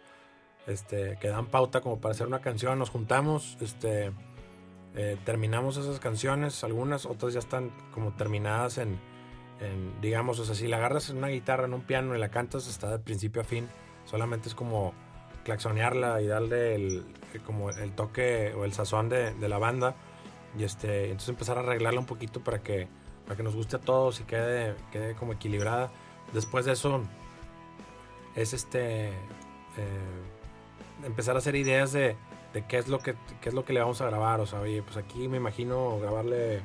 Este, 0.67 1.17
que 1.19 1.27
dan 1.27 1.47
pauta 1.47 1.81
como 1.81 1.99
para 1.99 2.13
hacer 2.13 2.27
una 2.27 2.41
canción. 2.41 2.79
Nos 2.79 2.89
juntamos, 2.89 3.57
este 3.61 4.11
eh, 4.95 5.17
terminamos 5.23 5.77
esas 5.77 5.99
canciones, 5.99 6.63
algunas, 6.65 7.05
otras 7.05 7.33
ya 7.33 7.39
están 7.39 7.71
como 7.93 8.13
terminadas 8.13 8.77
en, 8.77 8.99
digamos, 10.01 10.39
o 10.39 10.45
sea, 10.45 10.55
si 10.55 10.67
la 10.67 10.77
agarras 10.77 11.09
en 11.09 11.17
una 11.17 11.27
guitarra, 11.27 11.65
en 11.65 11.73
un 11.73 11.81
piano 11.81 12.15
y 12.15 12.19
la 12.19 12.29
cantas, 12.29 12.67
está 12.67 12.89
de 12.89 12.99
principio 12.99 13.41
a 13.41 13.45
fin. 13.45 13.67
Solamente 14.05 14.49
es 14.49 14.55
como 14.55 14.93
claxonearla 15.43 16.21
y 16.21 16.27
darle 16.27 16.75
el, 16.75 17.05
como 17.45 17.69
el 17.69 17.93
toque 17.93 18.53
o 18.55 18.65
el 18.65 18.73
sazón 18.73 19.09
de, 19.09 19.33
la 19.47 19.57
banda. 19.57 19.95
Y 20.57 20.63
este, 20.63 21.05
entonces 21.05 21.29
empezar 21.29 21.57
a 21.57 21.61
arreglarla 21.61 21.99
un 21.99 22.05
poquito 22.05 22.43
para 22.43 22.61
que, 22.61 22.87
para 23.25 23.37
que 23.37 23.43
nos 23.43 23.55
guste 23.55 23.75
a 23.75 23.79
todos 23.79 24.19
y 24.19 24.23
quede, 24.23 24.75
quede 24.91 25.15
como 25.15 25.33
equilibrada. 25.33 25.91
Después 26.33 26.65
de 26.65 26.73
eso, 26.73 27.01
es 28.35 28.53
este. 28.53 29.09
Eh, 29.09 29.13
empezar 31.05 31.35
a 31.35 31.39
hacer 31.39 31.55
ideas 31.55 31.91
de, 31.91 32.15
de 32.53 32.65
qué 32.67 32.77
es 32.77 32.87
lo 32.87 32.99
que 32.99 33.15
qué 33.41 33.49
es 33.49 33.55
lo 33.55 33.63
que 33.63 33.73
le 33.73 33.79
vamos 33.79 34.01
a 34.01 34.07
grabar. 34.07 34.39
O 34.39 34.45
sea, 34.45 34.59
oye, 34.59 34.81
pues 34.81 34.97
aquí 34.97 35.27
me 35.27 35.37
imagino 35.37 35.99
grabarle 35.99 36.61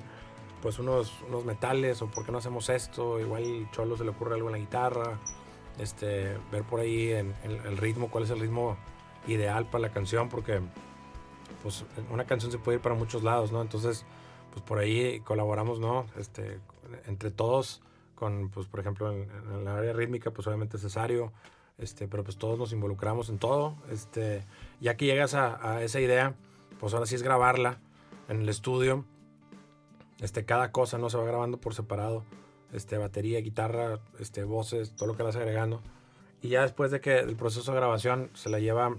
pues 0.62 0.78
unos, 0.78 1.12
unos 1.28 1.44
metales 1.44 2.02
o 2.02 2.06
por 2.08 2.24
qué 2.24 2.32
no 2.32 2.38
hacemos 2.38 2.68
esto. 2.68 3.20
Igual 3.20 3.68
Cholo 3.72 3.96
se 3.96 4.04
le 4.04 4.10
ocurre 4.10 4.34
algo 4.34 4.48
en 4.48 4.52
la 4.52 4.58
guitarra. 4.58 5.18
Este, 5.78 6.38
ver 6.50 6.64
por 6.64 6.80
ahí 6.80 7.10
el 7.10 7.76
ritmo, 7.76 8.10
cuál 8.10 8.24
es 8.24 8.30
el 8.30 8.40
ritmo 8.40 8.76
ideal 9.26 9.66
para 9.66 9.82
la 9.82 9.92
canción, 9.92 10.28
porque 10.28 10.60
pues 11.62 11.84
una 12.10 12.24
canción 12.24 12.50
se 12.50 12.58
puede 12.58 12.76
ir 12.76 12.82
para 12.82 12.94
muchos 12.94 13.22
lados, 13.22 13.52
¿no? 13.52 13.60
Entonces, 13.60 14.06
pues 14.52 14.64
por 14.64 14.78
ahí 14.78 15.20
colaboramos, 15.20 15.78
¿no? 15.78 16.06
Este, 16.16 16.60
entre 17.06 17.30
todos, 17.30 17.82
con, 18.14 18.48
pues 18.48 18.66
por 18.68 18.80
ejemplo, 18.80 19.12
en, 19.12 19.28
en 19.52 19.64
la 19.64 19.76
área 19.76 19.92
rítmica, 19.92 20.30
pues 20.30 20.46
obviamente 20.46 20.78
Cesario, 20.78 21.32
este, 21.78 22.08
pero 22.08 22.24
pues 22.24 22.38
todos 22.38 22.58
nos 22.58 22.72
involucramos 22.72 23.28
en 23.28 23.38
todo. 23.38 23.76
Este, 23.90 24.44
ya 24.80 24.96
que 24.96 25.06
llegas 25.06 25.34
a, 25.34 25.82
esa 25.82 26.00
idea, 26.00 26.34
pues 26.80 26.94
ahora 26.94 27.06
sí 27.06 27.14
es 27.14 27.22
grabarla 27.22 27.78
en 28.28 28.42
el 28.42 28.48
estudio. 28.48 29.04
Este, 30.20 30.44
cada 30.44 30.72
cosa 30.72 30.98
no 30.98 31.10
se 31.10 31.18
va 31.18 31.24
grabando 31.24 31.58
por 31.58 31.74
separado. 31.74 32.24
Este, 32.72 32.98
batería, 32.98 33.40
guitarra, 33.40 34.00
este, 34.18 34.44
voces, 34.44 34.92
todo 34.96 35.08
lo 35.08 35.16
que 35.16 35.22
vas 35.22 35.36
agregando. 35.36 35.82
Y 36.42 36.48
ya 36.48 36.62
después 36.62 36.90
de 36.90 37.00
que 37.00 37.18
el 37.18 37.36
proceso 37.36 37.72
de 37.72 37.78
grabación 37.78 38.30
se 38.34 38.50
la 38.50 38.58
lleva 38.58 38.96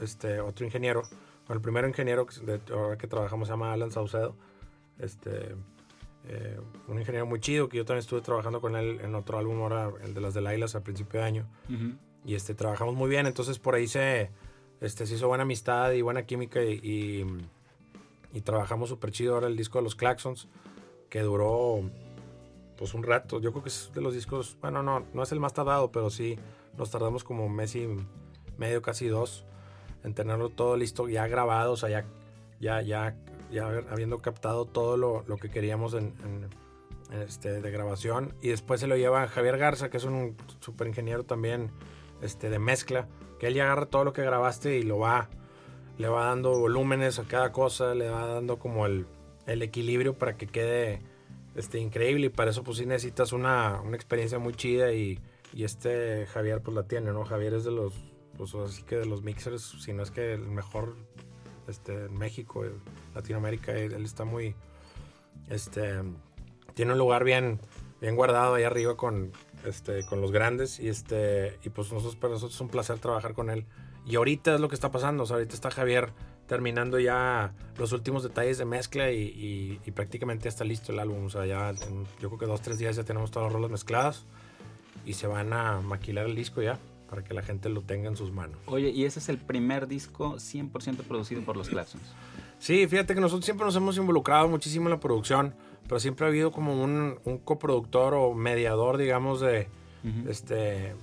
este, 0.00 0.40
otro 0.40 0.64
ingeniero. 0.64 1.02
el 1.48 1.60
primer 1.60 1.84
ingeniero 1.84 2.26
que, 2.26 2.40
de, 2.40 2.60
que 2.98 3.06
trabajamos 3.06 3.48
se 3.48 3.52
llama 3.52 3.72
Alan 3.72 3.90
Saucedo. 3.90 4.34
Este, 4.98 5.54
eh, 6.28 6.60
un 6.86 6.98
ingeniero 6.98 7.26
muy 7.26 7.40
chido 7.40 7.68
que 7.68 7.78
yo 7.78 7.84
también 7.84 8.00
estuve 8.00 8.20
trabajando 8.20 8.60
con 8.60 8.76
él 8.76 9.00
en 9.02 9.14
otro 9.14 9.38
álbum 9.38 9.60
ahora, 9.62 9.90
el 10.04 10.14
de 10.14 10.20
las 10.20 10.34
de 10.34 10.40
Lailas 10.40 10.74
a 10.74 10.84
principio 10.84 11.20
de 11.20 11.26
año. 11.26 11.46
Y 12.24 12.34
este, 12.34 12.54
trabajamos 12.54 12.94
muy 12.94 13.10
bien, 13.10 13.26
entonces 13.26 13.58
por 13.58 13.74
ahí 13.74 13.88
se, 13.88 14.30
este, 14.80 15.06
se 15.06 15.14
hizo 15.14 15.26
buena 15.26 15.42
amistad 15.42 15.90
y 15.92 16.02
buena 16.02 16.24
química 16.24 16.62
y, 16.62 16.74
y, 16.82 17.26
trabajamos 18.40 18.88
súper 18.88 19.12
chido 19.12 19.34
ahora 19.34 19.46
el 19.46 19.56
disco 19.56 19.78
de 19.78 19.84
los 19.84 19.94
Claxons, 19.94 20.48
que 21.10 21.20
duró 21.20 21.82
pues 22.76 22.94
un 22.94 23.02
rato. 23.02 23.40
Yo 23.40 23.52
creo 23.52 23.62
que 23.62 23.68
es 23.68 23.90
de 23.94 24.00
los 24.00 24.14
discos, 24.14 24.56
bueno, 24.60 24.82
no, 24.82 25.04
no 25.12 25.22
es 25.22 25.30
el 25.32 25.40
más 25.40 25.52
tardado, 25.52 25.92
pero 25.92 26.10
sí 26.10 26.38
nos 26.76 26.90
tardamos 26.90 27.22
como 27.22 27.46
un 27.46 27.54
mes 27.54 27.76
y 27.76 27.86
medio, 28.56 28.80
casi 28.82 29.08
dos, 29.08 29.44
en 30.02 30.14
tenerlo 30.14 30.48
todo 30.48 30.76
listo, 30.76 31.08
ya 31.08 31.26
grabado, 31.26 31.72
o 31.72 31.76
sea, 31.76 31.90
ya, 31.90 32.06
ya, 32.58 32.80
ya 32.80 33.14
ya 33.52 33.84
habiendo 33.90 34.18
captado 34.18 34.64
todo 34.64 34.96
lo, 34.96 35.24
lo 35.28 35.36
que 35.36 35.50
queríamos 35.50 35.94
en, 35.94 36.14
este, 37.12 37.60
de 37.60 37.70
grabación. 37.70 38.34
Y 38.40 38.48
después 38.48 38.80
se 38.80 38.86
lo 38.86 38.96
lleva 38.96 39.28
Javier 39.28 39.58
Garza, 39.58 39.90
que 39.90 39.98
es 39.98 40.04
un 40.04 40.36
super 40.60 40.88
ingeniero 40.88 41.24
también 41.24 41.70
este, 42.22 42.48
de 42.48 42.58
mezcla, 42.58 43.06
que 43.38 43.48
él 43.48 43.54
ya 43.54 43.64
agarra 43.64 43.86
todo 43.86 44.04
lo 44.04 44.12
que 44.12 44.22
grabaste 44.22 44.78
y 44.78 44.82
lo 44.82 44.98
va, 44.98 45.28
le 45.98 46.08
va 46.08 46.26
dando 46.26 46.58
volúmenes 46.58 47.18
a 47.18 47.24
cada 47.24 47.52
cosa, 47.52 47.94
le 47.94 48.08
va 48.08 48.26
dando 48.26 48.58
como 48.58 48.86
el, 48.86 49.06
el 49.46 49.62
equilibrio 49.62 50.14
para 50.14 50.36
que 50.36 50.46
quede 50.46 51.00
este, 51.54 51.78
increíble. 51.78 52.26
Y 52.26 52.30
para 52.30 52.50
eso 52.50 52.62
pues 52.62 52.78
sí 52.78 52.86
necesitas 52.86 53.32
una, 53.32 53.80
una 53.80 53.96
experiencia 53.96 54.38
muy 54.38 54.54
chida 54.54 54.92
y, 54.92 55.18
y, 55.52 55.64
este 55.64 56.26
Javier 56.26 56.60
pues 56.62 56.74
la 56.74 56.84
tiene, 56.84 57.12
¿no? 57.12 57.24
Javier 57.24 57.54
es 57.54 57.64
de 57.64 57.70
los, 57.70 57.94
pues 58.36 58.54
así 58.54 58.82
que 58.82 58.96
de 58.96 59.06
los 59.06 59.22
mixers, 59.22 59.76
si 59.80 59.92
no 59.92 60.02
es 60.02 60.10
que 60.10 60.34
el 60.34 60.42
mejor 60.42 60.96
este, 61.68 62.06
en 62.06 62.16
México, 62.16 62.64
en 62.64 62.80
Latinoamérica, 63.14 63.72
él 63.72 64.04
está 64.04 64.24
muy, 64.24 64.54
este, 65.48 66.02
tiene 66.74 66.92
un 66.92 66.98
lugar 66.98 67.24
bien, 67.24 67.60
bien 68.00 68.16
guardado 68.16 68.54
ahí 68.54 68.64
arriba 68.64 68.96
con, 68.96 69.32
este, 69.64 70.04
con 70.06 70.20
los 70.20 70.32
grandes 70.32 70.80
y 70.80 70.88
este, 70.88 71.58
y 71.62 71.68
pues 71.70 71.92
nosotros, 71.92 72.16
para 72.16 72.32
nosotros 72.32 72.54
es 72.54 72.60
un 72.60 72.68
placer 72.68 72.98
trabajar 72.98 73.34
con 73.34 73.50
él. 73.50 73.66
Y 74.06 74.16
ahorita 74.16 74.54
es 74.54 74.60
lo 74.60 74.68
que 74.68 74.74
está 74.74 74.90
pasando, 74.90 75.22
o 75.22 75.26
sea, 75.26 75.36
ahorita 75.36 75.54
está 75.54 75.70
Javier 75.70 76.12
terminando 76.46 76.98
ya 76.98 77.54
los 77.78 77.92
últimos 77.92 78.22
detalles 78.22 78.58
de 78.58 78.64
mezcla 78.64 79.10
y, 79.10 79.80
y, 79.84 79.90
prácticamente 79.92 80.48
está 80.48 80.64
listo 80.64 80.92
el 80.92 80.98
álbum, 80.98 81.26
o 81.26 81.30
sea, 81.30 81.46
ya 81.46 81.72
yo 82.20 82.28
creo 82.28 82.38
que 82.38 82.46
dos, 82.46 82.60
tres 82.60 82.78
días 82.78 82.96
ya 82.96 83.04
tenemos 83.04 83.30
todas 83.30 83.46
las 83.46 83.52
rolas 83.52 83.70
mezcladas 83.70 84.26
y 85.06 85.14
se 85.14 85.26
van 85.26 85.52
a 85.52 85.80
maquilar 85.80 86.26
el 86.26 86.34
disco 86.34 86.60
ya 86.60 86.78
para 87.08 87.22
que 87.22 87.34
la 87.34 87.42
gente 87.42 87.68
lo 87.68 87.82
tenga 87.82 88.08
en 88.08 88.16
sus 88.16 88.32
manos. 88.32 88.58
Oye, 88.66 88.90
y 88.90 89.04
ese 89.04 89.18
es 89.18 89.28
el 89.28 89.38
primer 89.38 89.86
disco 89.86 90.36
100% 90.36 90.96
producido 91.02 91.42
por 91.42 91.56
los 91.56 91.68
Claxons. 91.68 92.02
Sí, 92.58 92.86
fíjate 92.86 93.14
que 93.14 93.20
nosotros 93.20 93.44
siempre 93.44 93.66
nos 93.66 93.76
hemos 93.76 93.96
involucrado 93.96 94.48
muchísimo 94.48 94.86
en 94.86 94.92
la 94.92 95.00
producción, 95.00 95.54
pero 95.88 96.00
siempre 96.00 96.24
ha 96.24 96.28
habido 96.28 96.52
como 96.52 96.82
un, 96.82 97.18
coproductor 97.44 98.14
o 98.14 98.34
mediador, 98.34 98.96
digamos, 98.96 99.40
de 99.40 99.68
este. 100.28 100.94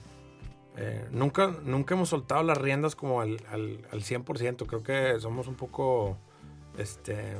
Eh, 0.81 1.05
nunca, 1.11 1.53
nunca 1.65 1.93
hemos 1.93 2.07
soltado 2.07 2.41
las 2.41 2.57
riendas 2.57 2.95
como 2.95 3.19
al, 3.19 3.41
al, 3.51 3.85
al 3.91 4.01
100%. 4.01 4.65
Creo 4.65 4.81
que 4.81 5.19
somos 5.19 5.47
un 5.47 5.55
poco. 5.55 6.17
Este. 6.77 7.35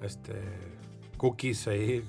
Este. 0.00 0.34
Cookies 1.16 1.66
ahí 1.66 2.04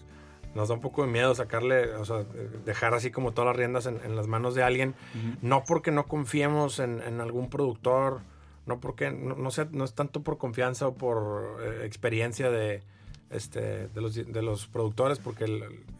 nos 0.53 0.69
da 0.69 0.75
un 0.75 0.81
poco 0.81 1.03
de 1.03 1.11
miedo 1.11 1.33
sacarle, 1.33 1.93
o 1.95 2.05
sea, 2.05 2.25
dejar 2.65 2.93
así 2.93 3.11
como 3.11 3.31
todas 3.31 3.49
las 3.49 3.55
riendas 3.55 3.85
en, 3.85 4.15
las 4.15 4.27
manos 4.27 4.55
de 4.55 4.63
alguien. 4.63 4.95
No 5.41 5.63
porque 5.63 5.91
no 5.91 6.07
confiemos 6.07 6.79
en, 6.79 7.21
algún 7.21 7.49
productor, 7.49 8.21
no 8.65 8.79
porque, 8.79 9.11
no, 9.11 9.35
no 9.35 9.83
es 9.83 9.93
tanto 9.93 10.23
por 10.23 10.37
confianza 10.37 10.87
o 10.87 10.93
por 10.95 11.61
eh, 11.61 11.85
experiencia 11.85 12.49
de, 12.49 12.81
este, 13.29 13.87
de, 13.87 14.01
los, 14.01 14.15
de 14.15 14.41
los 14.41 14.67
productores, 14.67 15.19
porque 15.19 15.45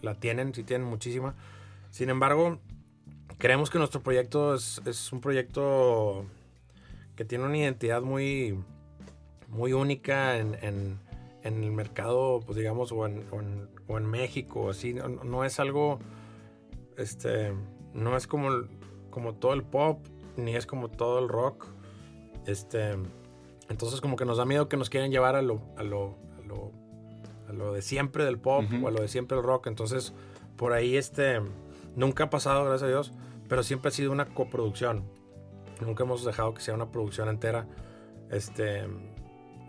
la 0.01 0.15
tienen, 0.15 0.53
sí 0.53 0.63
tienen 0.63 0.87
muchísima. 0.87 1.35
Sin 1.91 2.09
embargo, 2.09 2.59
creemos 3.37 3.69
que 3.69 3.77
nuestro 3.77 4.01
proyecto 4.01 4.55
es, 4.55 4.81
es 4.85 5.11
un 5.11 5.21
proyecto 5.21 6.25
que 7.15 7.25
tiene 7.25 7.45
una 7.45 7.57
identidad 7.57 8.01
muy, 8.01 8.59
muy 9.47 9.73
única 9.73 10.37
en 10.37 10.99
en 11.47 11.63
el 11.63 11.71
mercado, 11.71 12.41
pues 12.45 12.57
digamos, 12.57 12.91
o 12.91 13.05
en, 13.05 13.25
o 13.87 13.97
en, 13.97 14.05
México, 14.05 14.69
así, 14.69 14.93
no, 14.93 15.45
es 15.45 15.59
algo, 15.59 15.99
este, 16.97 17.53
no 17.93 18.17
es 18.17 18.27
como, 18.27 18.49
como 19.09 19.33
todo 19.35 19.53
el 19.53 19.63
pop, 19.63 20.05
ni 20.35 20.55
es 20.55 20.65
como 20.65 20.89
todo 20.89 21.19
el 21.19 21.29
rock, 21.29 21.67
este, 22.45 22.95
entonces 23.69 24.01
como 24.01 24.17
que 24.17 24.25
nos 24.25 24.37
da 24.37 24.45
miedo 24.45 24.67
que 24.67 24.77
nos 24.77 24.89
quieran 24.89 25.09
llevar 25.09 25.35
a 25.35 25.41
lo, 25.41 25.61
a 25.77 25.83
lo, 25.83 26.17
a 27.47 27.53
lo, 27.53 27.73
de 27.73 27.81
siempre 27.81 28.25
del 28.25 28.39
pop 28.39 28.65
o 28.83 28.87
a 28.87 28.91
lo 28.91 29.01
de 29.01 29.07
siempre 29.07 29.37
del 29.37 29.45
rock, 29.45 29.67
entonces 29.67 30.13
por 30.57 30.73
ahí, 30.73 30.97
este, 30.97 31.39
nunca 31.97 32.23
ha 32.23 32.29
pasado, 32.29 32.63
gracias 32.63 32.83
a 32.83 32.87
Dios, 32.87 33.13
pero 33.49 33.63
siempre 33.63 33.89
ha 33.89 33.91
sido 33.91 34.13
una 34.13 34.27
coproducción, 34.27 35.03
nunca 35.81 36.05
hemos 36.05 36.23
dejado 36.23 36.53
que 36.53 36.61
sea 36.61 36.75
una 36.75 36.89
producción 36.89 37.27
entera, 37.27 37.67
este, 38.31 38.85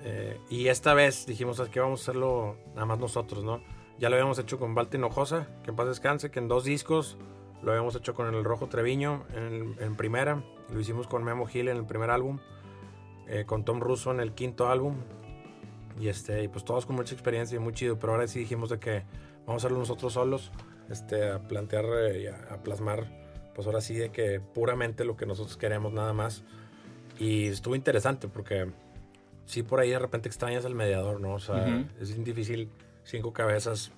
eh, 0.02 0.40
y 0.49 0.68
esta 0.68 0.94
vez 0.94 1.26
dijimos 1.26 1.61
que 1.68 1.80
vamos 1.80 2.00
a 2.00 2.02
hacerlo 2.02 2.56
nada 2.75 2.87
más 2.87 2.99
nosotros, 2.99 3.44
¿no? 3.44 3.61
Ya 3.99 4.08
lo 4.08 4.14
habíamos 4.14 4.38
hecho 4.38 4.58
con 4.58 4.75
Balti 4.75 4.97
Hinojosa, 4.97 5.49
que 5.64 5.70
en 5.70 5.76
paz 5.76 5.88
descanse, 5.88 6.30
que 6.30 6.38
en 6.38 6.49
dos 6.49 6.64
discos. 6.64 7.18
Lo 7.62 7.73
habíamos 7.73 7.97
hecho 7.97 8.14
con 8.14 8.32
el 8.32 8.44
Rojo 8.44 8.68
Treviño 8.68 9.25
en, 9.35 9.97
primera. 9.97 10.44
Lo 10.73 10.78
hicimos 10.78 11.08
con 11.08 11.25
Memo 11.25 11.47
Gil 11.47 11.66
en 11.66 11.76
el 11.76 11.85
primer 11.85 12.11
álbum. 12.11 12.38
Eh, 13.26 13.44
con 13.44 13.64
Tom 13.64 13.80
Russo 13.80 14.12
en 14.12 14.20
el 14.20 14.32
quinto 14.32 14.68
álbum. 14.68 14.94
Y 15.99 16.06
este, 16.06 16.49
pues 16.49 16.64
todos 16.64 16.87
con 16.87 16.94
mucha 16.94 17.14
experiencia 17.14 17.56
y 17.56 17.58
muy 17.58 17.73
chido. 17.73 17.99
Pero 17.99 18.12
ahora 18.12 18.28
sí 18.28 18.38
dijimos 18.38 18.70
de 18.70 18.78
que 18.78 19.02
vamos 19.44 19.64
a 19.64 19.66
hacerlo 19.66 19.78
nosotros 19.78 20.12
solos. 20.12 20.52
Este, 20.90 21.30
a 21.30 21.40
plantear 21.40 21.85
eh, 21.85 22.23
y 22.23 22.26
a, 22.26 22.62
plasmar. 22.62 23.07
Pues 23.54 23.66
ahora 23.66 23.80
sí 23.80 23.95
de 23.95 24.11
que 24.11 24.40
puramente 24.40 25.04
lo 25.04 25.16
que 25.16 25.26
nosotros 25.26 25.57
queremos 25.57 25.92
nada 25.92 26.12
más. 26.12 26.45
Y 27.18 27.47
estuvo 27.47 27.75
interesante 27.75 28.28
porque 28.28 28.71
sí 29.47 29.62
por 29.62 29.80
ahí 29.80 29.90
de 29.90 29.99
repente 29.99 30.28
extrañas 30.28 30.64
al 30.64 30.75
mediador, 30.75 31.21
¿no? 31.21 31.35
O 31.35 31.40
sea, 31.40 31.85
es 32.00 32.25
difícil 32.25 32.68
cinco 33.02 33.33
cabezas 33.33 33.90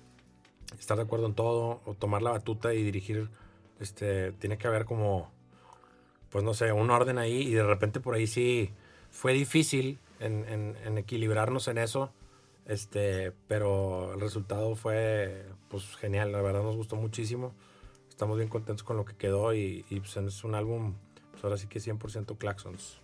estar 0.79 0.97
de 0.97 1.03
acuerdo 1.03 1.27
en 1.27 1.33
todo 1.33 1.81
o 1.85 1.93
tomar 1.93 2.21
la 2.21 2.31
batuta 2.31 2.73
y 2.73 2.83
dirigir, 2.83 3.29
este, 3.79 4.31
tiene 4.33 4.57
que 4.57 4.67
haber 4.67 4.85
como, 4.85 5.29
pues 6.29 6.43
no 6.43 6.53
sé, 6.53 6.71
un 6.71 6.89
orden 6.89 7.17
ahí 7.17 7.41
y 7.41 7.51
de 7.51 7.63
repente 7.63 7.99
por 7.99 8.15
ahí 8.15 8.27
sí 8.27 8.71
fue 9.09 9.33
difícil 9.33 9.99
en, 10.19 10.45
en, 10.85 10.97
equilibrarnos 10.97 11.67
en 11.67 11.77
eso, 11.77 12.11
este, 12.65 13.31
pero 13.47 14.13
el 14.13 14.19
resultado 14.19 14.75
fue 14.75 15.45
pues 15.69 15.95
genial, 15.95 16.31
la 16.31 16.41
verdad 16.41 16.63
nos 16.63 16.75
gustó 16.75 16.95
muchísimo, 16.95 17.53
estamos 18.09 18.37
bien 18.37 18.49
contentos 18.49 18.83
con 18.83 18.97
lo 18.97 19.05
que 19.05 19.15
quedó 19.15 19.53
y, 19.53 19.85
y 19.89 19.99
pues, 19.99 20.17
es 20.17 20.43
un 20.43 20.55
álbum, 20.55 20.95
pues 21.31 21.43
ahora 21.43 21.57
sí 21.57 21.67
que 21.67 21.79
100% 21.79 22.37
Claxons. 22.37 22.99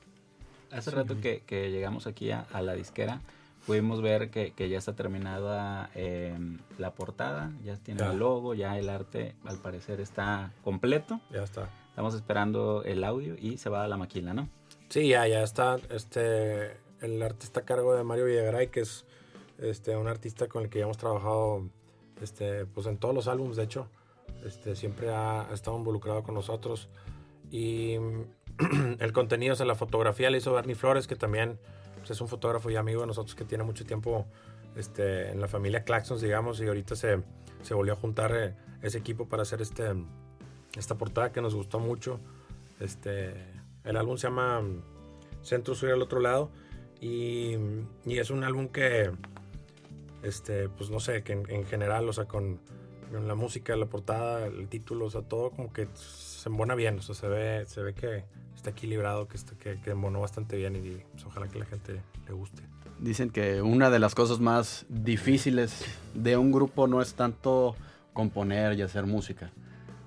Hace 0.72 0.92
rato 0.92 1.20
que, 1.22 1.44
que 1.46 1.72
llegamos 1.72 2.08
aquí 2.08 2.32
a, 2.32 2.42
a 2.52 2.62
la 2.62 2.74
disquera, 2.74 3.22
pudimos 3.68 4.02
ver 4.02 4.30
que, 4.30 4.52
que 4.52 4.70
ya 4.70 4.78
está 4.78 4.94
terminada 4.94 5.92
em, 5.94 6.60
la 6.78 6.94
portada, 6.94 7.52
ya 7.64 7.76
tiene 7.76 8.04
el 8.06 8.18
logo, 8.18 8.54
ya 8.54 8.80
el 8.80 8.90
arte 8.90 9.36
al 9.44 9.58
parecer 9.58 10.00
está 10.00 10.54
completo. 10.64 11.20
Ya 11.32 11.44
está. 11.44 11.70
Estamos 11.90 12.16
esperando 12.16 12.84
el 12.84 13.04
audio 13.04 13.36
y 13.38 13.58
se 13.58 13.70
va 13.70 13.84
a 13.84 13.88
la 13.90 13.98
maquila, 13.98 14.34
¿no? 14.34 14.48
Sí, 14.90 15.10
ya, 15.10 15.28
ya 15.28 15.44
está. 15.44 15.78
Este, 15.90 16.78
el 17.02 17.22
arte 17.22 17.46
está 17.46 17.60
a 17.60 17.66
cargo 17.66 17.94
de 17.94 18.04
Mario 18.04 18.26
Villagaray, 18.26 18.68
que 18.68 18.80
es 18.80 19.06
este, 19.60 19.96
un 19.96 20.08
artista 20.08 20.48
con 20.48 20.64
el 20.64 20.70
que 20.70 20.80
ya 20.80 20.86
hemos 20.86 20.98
trabajado 20.98 21.70
este, 22.22 22.66
pues 22.66 22.88
en 22.88 22.98
todos 22.98 23.14
los 23.14 23.28
álbumes, 23.28 23.58
de 23.58 23.64
hecho. 23.64 23.90
Este, 24.46 24.76
siempre 24.76 25.14
ha, 25.14 25.50
ha 25.50 25.54
estado 25.54 25.78
involucrado 25.78 26.24
con 26.24 26.36
nosotros. 26.36 26.90
Y 27.52 27.96
el 29.00 29.14
contenido, 29.14 29.54
o 29.54 29.56
sea, 29.56 29.66
la 29.66 29.76
fotografía 29.76 30.30
le 30.30 30.38
hizo 30.38 30.54
Bernie 30.54 30.76
Flores, 30.76 31.08
que 31.08 31.16
también 31.16 31.60
pues, 31.98 32.12
es 32.12 32.22
un 32.22 32.28
fotógrafo 32.28 32.70
y 32.70 32.76
amigo 32.76 33.02
de 33.02 33.08
nosotros 33.08 33.36
que 33.36 33.46
tiene 33.46 33.64
mucho 33.64 33.86
tiempo 33.86 34.26
este, 34.76 35.32
en 35.32 35.42
la 35.42 35.48
familia 35.48 35.84
Claxons, 35.84 36.22
digamos, 36.22 36.60
y 36.62 36.68
ahorita 36.68 36.96
se, 36.96 37.22
se 37.62 37.74
volvió 37.74 37.94
a 37.94 37.96
juntar 37.96 38.32
eh, 38.36 38.56
ese 38.82 38.98
equipo 38.98 39.28
para 39.28 39.44
hacer 39.44 39.62
este, 39.62 39.84
esta 40.76 40.96
portada 40.96 41.32
que 41.32 41.42
nos 41.42 41.56
gustó 41.56 41.80
mucho. 41.80 42.20
Este, 42.80 43.34
el 43.84 43.98
álbum 43.98 44.18
se 44.18 44.28
llama 44.28 44.62
Centro 45.42 45.76
Sur 45.76 45.92
al 45.92 46.02
otro 46.02 46.20
lado 46.20 46.52
y, 47.02 47.56
y, 48.06 48.20
es 48.20 48.30
un 48.30 48.44
álbum 48.44 48.68
que, 48.68 49.12
este, 50.28 50.70
pues 50.70 50.90
no 50.90 51.00
sé, 51.00 51.24
que 51.24 51.34
en, 51.34 51.66
general, 51.66 52.08
o 52.08 52.14
sea, 52.14 52.26
con, 52.26 52.60
con, 53.12 53.28
la 53.28 53.36
música, 53.36 53.76
la 53.76 53.86
portada, 53.86 54.48
el 54.48 54.68
título, 54.68 55.06
o 55.06 55.10
sea, 55.10 55.22
todo 55.22 55.52
como 55.52 55.72
que 55.72 55.88
se 55.94 56.50
embona 56.50 56.76
bien, 56.76 57.00
o 57.00 57.02
sea, 57.02 57.16
se 57.16 57.28
ve, 57.28 57.66
se 57.66 57.82
ve 57.82 57.94
que 57.94 58.26
está 58.56 58.72
equilibrado, 58.72 59.28
que, 59.28 59.38
está, 59.38 59.58
que, 59.58 59.80
que 59.82 59.92
embonó 59.92 60.22
bastante 60.22 60.58
bien 60.58 60.76
y 60.76 61.04
pues, 61.12 61.26
ojalá 61.26 61.48
que 61.48 61.60
la 61.60 61.66
gente 61.66 62.02
le 62.28 62.34
guste. 62.34 62.64
Dicen 63.00 63.30
que 63.30 63.62
una 63.62 63.90
de 63.90 64.00
las 64.00 64.16
cosas 64.16 64.40
más 64.40 64.86
difíciles 64.90 65.86
de 66.16 66.36
un 66.36 66.52
grupo 66.52 66.88
no 66.88 67.02
es 67.02 67.14
tanto 67.14 67.76
componer 68.14 68.78
y 68.78 68.82
hacer 68.82 69.06
música. 69.06 69.52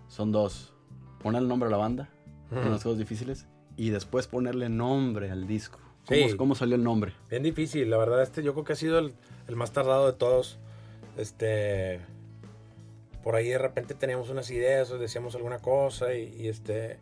Son 0.09 0.33
dos. 0.33 0.75
Poner 1.23 1.43
el 1.43 1.49
nombre 1.49 1.69
a 1.69 1.71
la 1.71 1.77
banda, 1.77 2.11
una 2.51 2.63
de 2.63 2.71
las 2.71 2.83
cosas 2.83 2.99
difíciles, 2.99 3.47
y 3.77 3.91
después 3.91 4.27
ponerle 4.27 4.69
nombre 4.69 5.31
al 5.31 5.47
disco. 5.47 5.79
¿Cómo, 6.07 6.29
sí. 6.29 6.37
¿Cómo, 6.37 6.55
salió 6.57 6.75
el 6.75 6.83
nombre? 6.83 7.13
Bien 7.31 7.43
difícil, 7.43 7.89
la 7.89 7.99
verdad, 7.99 8.23
este 8.23 8.43
yo 8.43 8.53
creo 8.55 8.65
que 8.65 8.73
ha 8.73 8.77
sido 8.77 8.99
el, 8.99 9.15
el 9.51 9.57
más 9.57 9.73
tardado 9.73 10.07
de 10.07 10.17
todos. 10.17 10.59
Este, 11.17 12.01
por 13.23 13.35
ahí 13.35 13.49
de 13.49 13.59
repente 13.59 13.95
teníamos 13.95 14.31
unas 14.31 14.51
ideas 14.51 14.91
o 14.91 14.99
decíamos 14.99 15.35
alguna 15.35 15.59
cosa 15.59 16.15
y, 16.15 16.49
este 16.49 16.99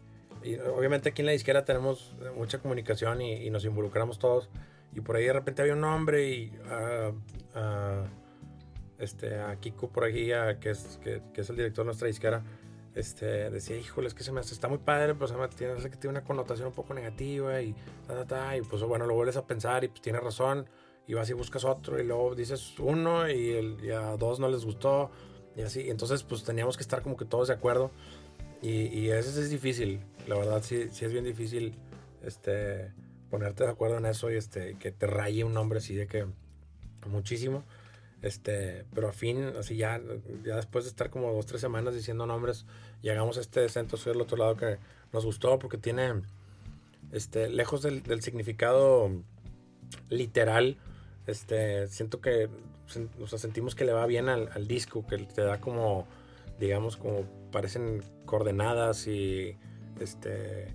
obviamente 0.73 1.09
aquí 1.09 1.23
en 1.23 1.27
la 1.27 1.33
disquera 1.33 1.65
tenemos 1.65 2.15
mucha 2.37 2.59
comunicación 2.59 3.21
y, 3.21 3.51
nos 3.51 3.65
involucramos 3.65 4.19
todos. 4.19 4.49
Y 4.95 5.01
por 5.01 5.17
ahí 5.17 5.25
de 5.25 5.33
repente 5.33 5.63
había 5.63 5.75
un 5.75 5.83
nombre 5.83 6.29
y 6.29 6.53
uh, 6.65 7.11
uh, 7.59 8.07
este, 8.99 9.39
a 9.39 9.57
Kiko 9.57 9.89
por 9.89 10.05
aquí, 10.05 10.33
uh, 10.33 10.59
que, 10.59 10.71
es, 10.71 10.99
que, 11.03 11.21
es 11.35 11.51
el 11.51 11.57
director 11.57 11.85
de 11.85 11.87
nuestra 11.87 12.09
disquera, 12.09 12.43
este, 12.95 13.51
decía, 13.51 13.77
híjole, 13.77 14.09
es 14.09 14.15
que 14.15 14.25
se 14.25 14.33
me 14.33 14.41
hace, 14.41 14.55
está 14.55 14.67
muy 14.69 14.79
padre, 14.79 15.15
pues 15.15 15.33
tiene, 15.57 15.75
que 15.75 15.97
tiene 15.97 16.19
una 16.19 16.25
connotación 16.25 16.69
un 16.69 16.75
poco 16.75 16.95
negativa 16.95 17.61
y 17.61 17.75
ta, 18.07 18.15
ta, 18.15 18.27
ta, 18.27 18.57
y 18.57 18.63
pues 18.63 18.83
bueno, 18.83 19.07
lo 19.07 19.15
vuelves 19.15 19.37
a 19.37 19.47
pensar 19.47 19.85
y 19.85 19.89
pues 19.89 20.01
tiene 20.01 20.21
razón, 20.21 20.67
y 21.09 21.15
vas 21.15 21.29
y 21.31 21.33
buscas 21.33 21.65
otro 21.65 21.99
y 21.99 22.05
luego 22.05 22.37
dices 22.37 22.79
uno 22.79 23.29
y, 23.29 23.51
el, 23.51 23.79
y 23.83 23.91
a 23.91 24.17
dos 24.17 24.39
no 24.39 24.49
les 24.49 24.65
gustó 24.65 25.11
y 25.57 25.63
así, 25.63 25.91
entonces 25.91 26.23
pues 26.23 26.45
teníamos 26.45 26.77
que 26.77 26.85
estar 26.85 27.03
como 27.03 27.17
que 27.17 27.25
todos 27.25 27.49
de 27.49 27.55
acuerdo 27.55 27.91
y, 28.63 28.87
y 28.87 29.11
eso 29.11 29.41
es 29.41 29.51
difícil, 29.51 30.01
la 30.29 30.37
verdad 30.37 30.63
sí, 30.63 30.89
sí 30.93 31.05
es 31.05 31.13
bien 31.13 31.25
difícil 31.25 31.75
este, 32.23 32.93
ponerte 33.31 33.65
de 33.65 33.71
acuerdo 33.71 33.99
en 33.99 34.07
eso 34.07 34.31
y 34.31 34.37
este, 34.37 34.75
que 34.75 34.93
te 34.93 35.07
raye 35.07 35.45
un 35.45 35.55
nombre 35.55 35.79
así 35.79 35.95
de 35.95 36.07
que 36.07 36.27
muchísimo. 37.07 37.65
Este, 38.21 38.85
pero 38.95 39.09
a 39.09 39.13
fin, 39.13 39.53
así 39.59 39.77
ya, 39.77 40.01
ya 40.45 40.57
después 40.57 40.85
de 40.85 40.91
estar 40.91 41.09
como 41.09 41.33
dos, 41.33 41.47
tres 41.47 41.61
semanas 41.61 41.95
diciendo 41.95 42.27
nombres, 42.27 42.67
llegamos 43.01 43.39
a 43.39 43.41
este 43.41 43.69
centro 43.69 43.97
sur 43.97 44.13
del 44.13 44.23
otro 44.23 44.37
lado 44.37 44.57
que 44.57 44.79
nos 45.13 45.25
gustó 45.25 45.59
porque 45.61 45.79
tiene, 45.79 46.23
este, 47.13 47.49
lejos 47.49 47.83
del, 47.83 48.03
del 48.03 48.21
significado 48.21 49.11
literal, 50.11 50.79
este, 51.29 51.89
siento 51.89 52.21
que, 52.21 52.49
o 53.21 53.27
sea, 53.27 53.39
sentimos 53.39 53.75
que 53.75 53.85
le 53.85 53.93
va 53.93 54.07
bien 54.07 54.29
al, 54.29 54.49
al 54.55 54.67
disco, 54.67 55.07
que 55.07 55.19
te 55.19 55.43
da 55.43 55.61
como, 55.61 56.07
digamos, 56.59 56.97
como 56.97 57.25
parecen 57.53 58.03
coordenadas 58.25 59.07
y 59.07 59.57
este 60.01 60.75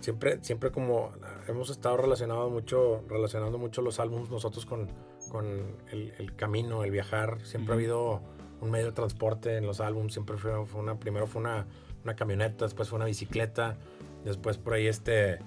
siempre 0.00 0.38
siempre 0.42 0.70
como 0.70 1.12
hemos 1.48 1.70
estado 1.70 1.96
relacionado 1.96 2.50
mucho 2.50 3.02
relacionando 3.08 3.58
mucho 3.58 3.80
los 3.82 3.98
álbumes 3.98 4.30
nosotros 4.30 4.66
con, 4.66 4.88
con 5.30 5.46
el, 5.90 6.12
el, 6.18 6.36
camino 6.36 6.84
el 6.84 6.90
viajar 6.90 7.38
siempre 7.44 7.62
uh 7.62 7.68
-huh. 7.68 7.70
ha 7.70 7.74
habido 7.74 8.20
un 8.60 8.70
medio 8.70 8.86
de 8.86 8.92
transporte 8.92 9.56
en 9.56 9.66
los 9.66 9.80
álbumes 9.80 10.12
siempre 10.12 10.36
fue, 10.36 10.66
fue, 10.66 10.80
una 10.80 10.98
primero 10.98 11.26
fue 11.26 11.40
una, 11.40 11.66
una 12.04 12.14
camioneta 12.14 12.66
después 12.66 12.88
fue 12.88 12.96
una 12.96 13.06
bicicleta 13.06 13.76
después 14.24 14.58
por 14.58 14.74
ahí 14.74 14.86
este 14.86 15.38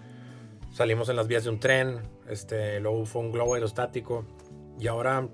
salimos 0.72 1.10
en 1.10 1.16
las 1.16 1.28
vías 1.28 1.44
de 1.44 1.50
un 1.50 1.60
tren 1.60 2.00
este 2.28 2.80
luego 2.80 3.06
fue 3.06 3.22
un 3.22 3.32
globo 3.32 3.56
aerostático 3.56 4.26
y 4.80 4.88
ahora 4.88 5.28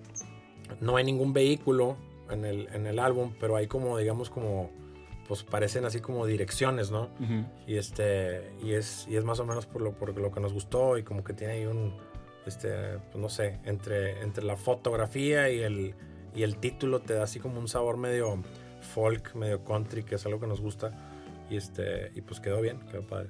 no 0.80 0.96
hay 0.98 1.04
ningún 1.04 1.34
vehículo 1.34 1.98
en 2.30 2.46
el, 2.46 2.68
en 2.74 2.88
el 2.88 3.00
álbum 3.00 3.34
pero 3.40 3.56
hay 3.56 3.68
como 3.68 3.98
digamos 3.98 4.30
como 4.30 4.72
pues 5.28 5.44
parecen 5.44 5.86
así 5.86 6.02
como 6.02 6.26
direcciones, 6.26 6.92
¿no? 6.92 7.10
Uh 7.20 7.24
-huh. 7.24 7.46
Y 7.68 7.78
este 7.78 8.52
y 8.62 8.74
es 8.74 9.08
y 9.10 9.16
es 9.16 9.24
más 9.24 9.40
o 9.40 9.46
menos 9.46 9.66
por 9.66 9.82
lo 9.82 9.94
por 9.94 10.18
lo 10.18 10.32
que 10.32 10.40
nos 10.40 10.54
gustó 10.54 10.98
y 10.98 11.04
como 11.04 11.24
que 11.24 11.34
tiene 11.34 11.54
ahí 11.54 11.66
un 11.66 11.96
este 12.46 13.00
pues 13.12 13.16
no 13.16 13.30
sé, 13.30 13.60
entre 13.66 14.22
entre 14.22 14.44
la 14.44 14.56
fotografía 14.56 15.50
y 15.50 15.62
el 15.62 15.96
y 16.36 16.44
el 16.44 16.58
título 16.58 17.00
te 17.02 17.14
da 17.14 17.24
así 17.24 17.40
como 17.40 17.60
un 17.60 17.68
sabor 17.68 17.98
medio 17.98 18.42
folk, 18.82 19.34
medio 19.36 19.64
country, 19.64 20.04
que 20.04 20.16
es 20.16 20.26
algo 20.26 20.40
que 20.40 20.48
nos 20.48 20.62
gusta 20.62 20.92
y 21.50 21.58
este 21.58 22.12
y 22.14 22.22
pues 22.22 22.40
quedó 22.40 22.62
bien, 22.62 22.80
quedó 22.92 23.02
padre. 23.08 23.30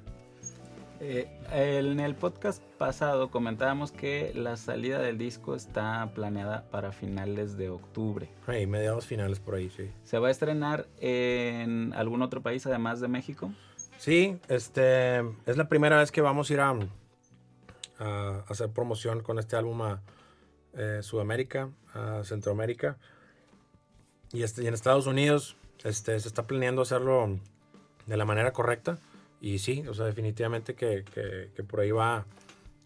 Eh, 1.00 1.28
en 1.52 2.00
el 2.00 2.14
podcast 2.14 2.62
pasado 2.78 3.30
comentábamos 3.30 3.92
que 3.92 4.32
la 4.34 4.56
salida 4.56 4.98
del 4.98 5.18
disco 5.18 5.54
está 5.54 6.10
planeada 6.14 6.64
para 6.70 6.92
finales 6.92 7.56
de 7.56 7.68
octubre. 7.68 8.30
Hey, 8.46 8.66
mediados 8.66 9.06
finales 9.06 9.38
por 9.38 9.56
ahí, 9.56 9.68
sí. 9.68 9.90
¿Se 10.04 10.18
va 10.18 10.28
a 10.28 10.30
estrenar 10.30 10.86
en 11.00 11.92
algún 11.94 12.22
otro 12.22 12.40
país 12.42 12.66
además 12.66 13.00
de 13.00 13.08
México? 13.08 13.52
Sí, 13.98 14.38
este 14.48 15.18
es 15.46 15.56
la 15.56 15.68
primera 15.68 15.98
vez 15.98 16.10
que 16.10 16.20
vamos 16.20 16.50
a 16.50 16.52
ir 16.54 16.60
a, 16.60 16.74
a 17.98 18.44
hacer 18.48 18.70
promoción 18.70 19.22
con 19.22 19.38
este 19.38 19.56
álbum 19.56 19.82
a 19.82 20.02
eh, 20.74 21.00
Sudamérica, 21.02 21.70
a 21.94 22.22
Centroamérica 22.24 22.98
y, 24.32 24.42
este, 24.42 24.62
y 24.62 24.66
en 24.66 24.74
Estados 24.74 25.06
Unidos. 25.06 25.56
Este, 25.84 26.18
se 26.20 26.28
está 26.28 26.46
planeando 26.46 26.82
hacerlo 26.82 27.38
de 28.06 28.16
la 28.16 28.24
manera 28.24 28.52
correcta. 28.52 28.98
Y 29.40 29.58
sí, 29.58 29.84
o 29.88 29.94
sea, 29.94 30.06
definitivamente 30.06 30.74
que, 30.74 31.04
que, 31.04 31.50
que, 31.54 31.62
por 31.62 31.80
ahí 31.80 31.90
va, 31.90 32.26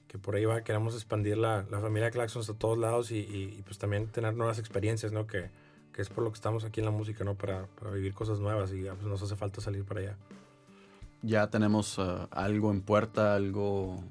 que 0.09 0.19
por 0.19 0.35
ahí 0.35 0.45
va, 0.45 0.63
queremos 0.63 0.95
expandir 0.95 1.39
la, 1.39 1.65
la 1.71 1.81
familia 1.81 2.11
Claxons 2.11 2.51
a 2.51 2.55
todos 2.55 2.77
lados 2.77 3.13
y, 3.13 3.19
y, 3.19 3.55
y, 3.59 3.63
pues 3.63 3.79
también 3.79 4.09
tener 4.09 4.35
nuevas 4.35 4.59
experiencias, 4.59 5.13
¿no? 5.13 5.27
Que, 5.27 5.51
que, 5.93 6.03
es 6.03 6.09
por 6.09 6.25
lo 6.25 6.31
que 6.31 6.37
estamos 6.37 6.65
aquí 6.65 6.81
en 6.81 6.87
la 6.87 6.93
música, 6.93 7.25
¿no? 7.25 7.35
Para, 7.35 7.67
para 7.67 7.93
vivir 7.93 8.15
cosas 8.15 8.41
nuevas 8.41 8.73
y 8.73 8.83
pues 8.83 9.03
nos 9.03 9.23
hace 9.23 9.37
falta 9.37 9.61
salir 9.61 9.85
para 9.85 10.01
allá. 10.01 10.17
Ya 11.23 11.49
tenemos 11.51 11.99
uh, 11.99 12.27
algo 12.31 12.71
en 12.71 12.81
puerta, 12.81 13.35
algo 13.35 14.03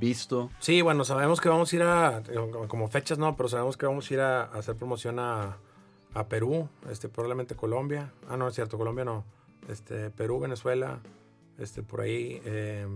visto. 0.00 0.50
Sí, 0.58 0.82
bueno, 0.82 1.04
sabemos 1.04 1.40
que 1.40 1.48
vamos 1.48 1.72
a 1.72 1.76
ir 1.76 1.82
a, 1.82 2.22
como 2.66 2.88
fechas 2.88 3.18
no, 3.18 3.36
pero 3.36 3.48
sabemos 3.48 3.76
que 3.76 3.86
vamos 3.86 4.10
a 4.10 4.14
ir 4.14 4.20
a, 4.20 4.42
a 4.42 4.58
hacer 4.58 4.74
promoción 4.74 5.18
a, 5.18 5.58
a 6.14 6.28
Perú, 6.28 6.68
este, 6.90 7.08
probablemente 7.08 7.54
Colombia. 7.54 8.12
Ah, 8.28 8.36
no, 8.36 8.48
es 8.48 8.54
cierto, 8.54 8.78
Colombia 8.78 9.04
no. 9.04 9.24
Este, 9.68 10.10
Perú, 10.10 10.40
Venezuela, 10.40 11.00
este, 11.58 11.82
por 11.82 12.00
ahí, 12.00 12.40
eh, 12.44 12.86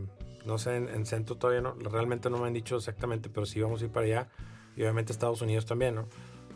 no 0.44 0.58
sé, 0.58 0.76
en, 0.76 0.88
en, 0.88 1.06
centro 1.06 1.36
todavía 1.36 1.60
no, 1.60 1.74
realmente 1.74 2.30
no 2.30 2.38
me 2.38 2.46
han 2.46 2.52
dicho 2.52 2.76
exactamente, 2.76 3.28
pero 3.28 3.46
sí 3.46 3.60
vamos 3.60 3.82
a 3.82 3.84
ir 3.84 3.90
para 3.90 4.06
allá 4.06 4.28
y 4.76 4.82
obviamente 4.82 5.12
Estados 5.12 5.42
Unidos 5.42 5.66
también, 5.66 5.94
¿no? 5.94 6.08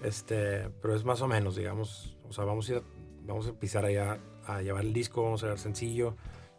Este, 0.02 0.70
pero 0.82 0.94
es 0.94 1.04
más 1.04 1.20
o 1.22 1.28
menos, 1.28 1.56
digamos, 1.56 2.16
o 2.28 2.32
sea, 2.32 2.44
vamos 2.44 2.68
a 2.68 2.72
ir, 2.72 2.78
a, 2.78 2.82
vamos 3.26 3.46
a 3.48 3.52
pisar 3.52 3.84
allá 3.84 4.18
a 4.46 4.62
llevar 4.62 4.84
el 4.84 4.92
disco, 4.92 5.22
vamos 5.22 5.42
a 5.42 5.48
ver 5.48 5.58
sencillo 5.58 6.16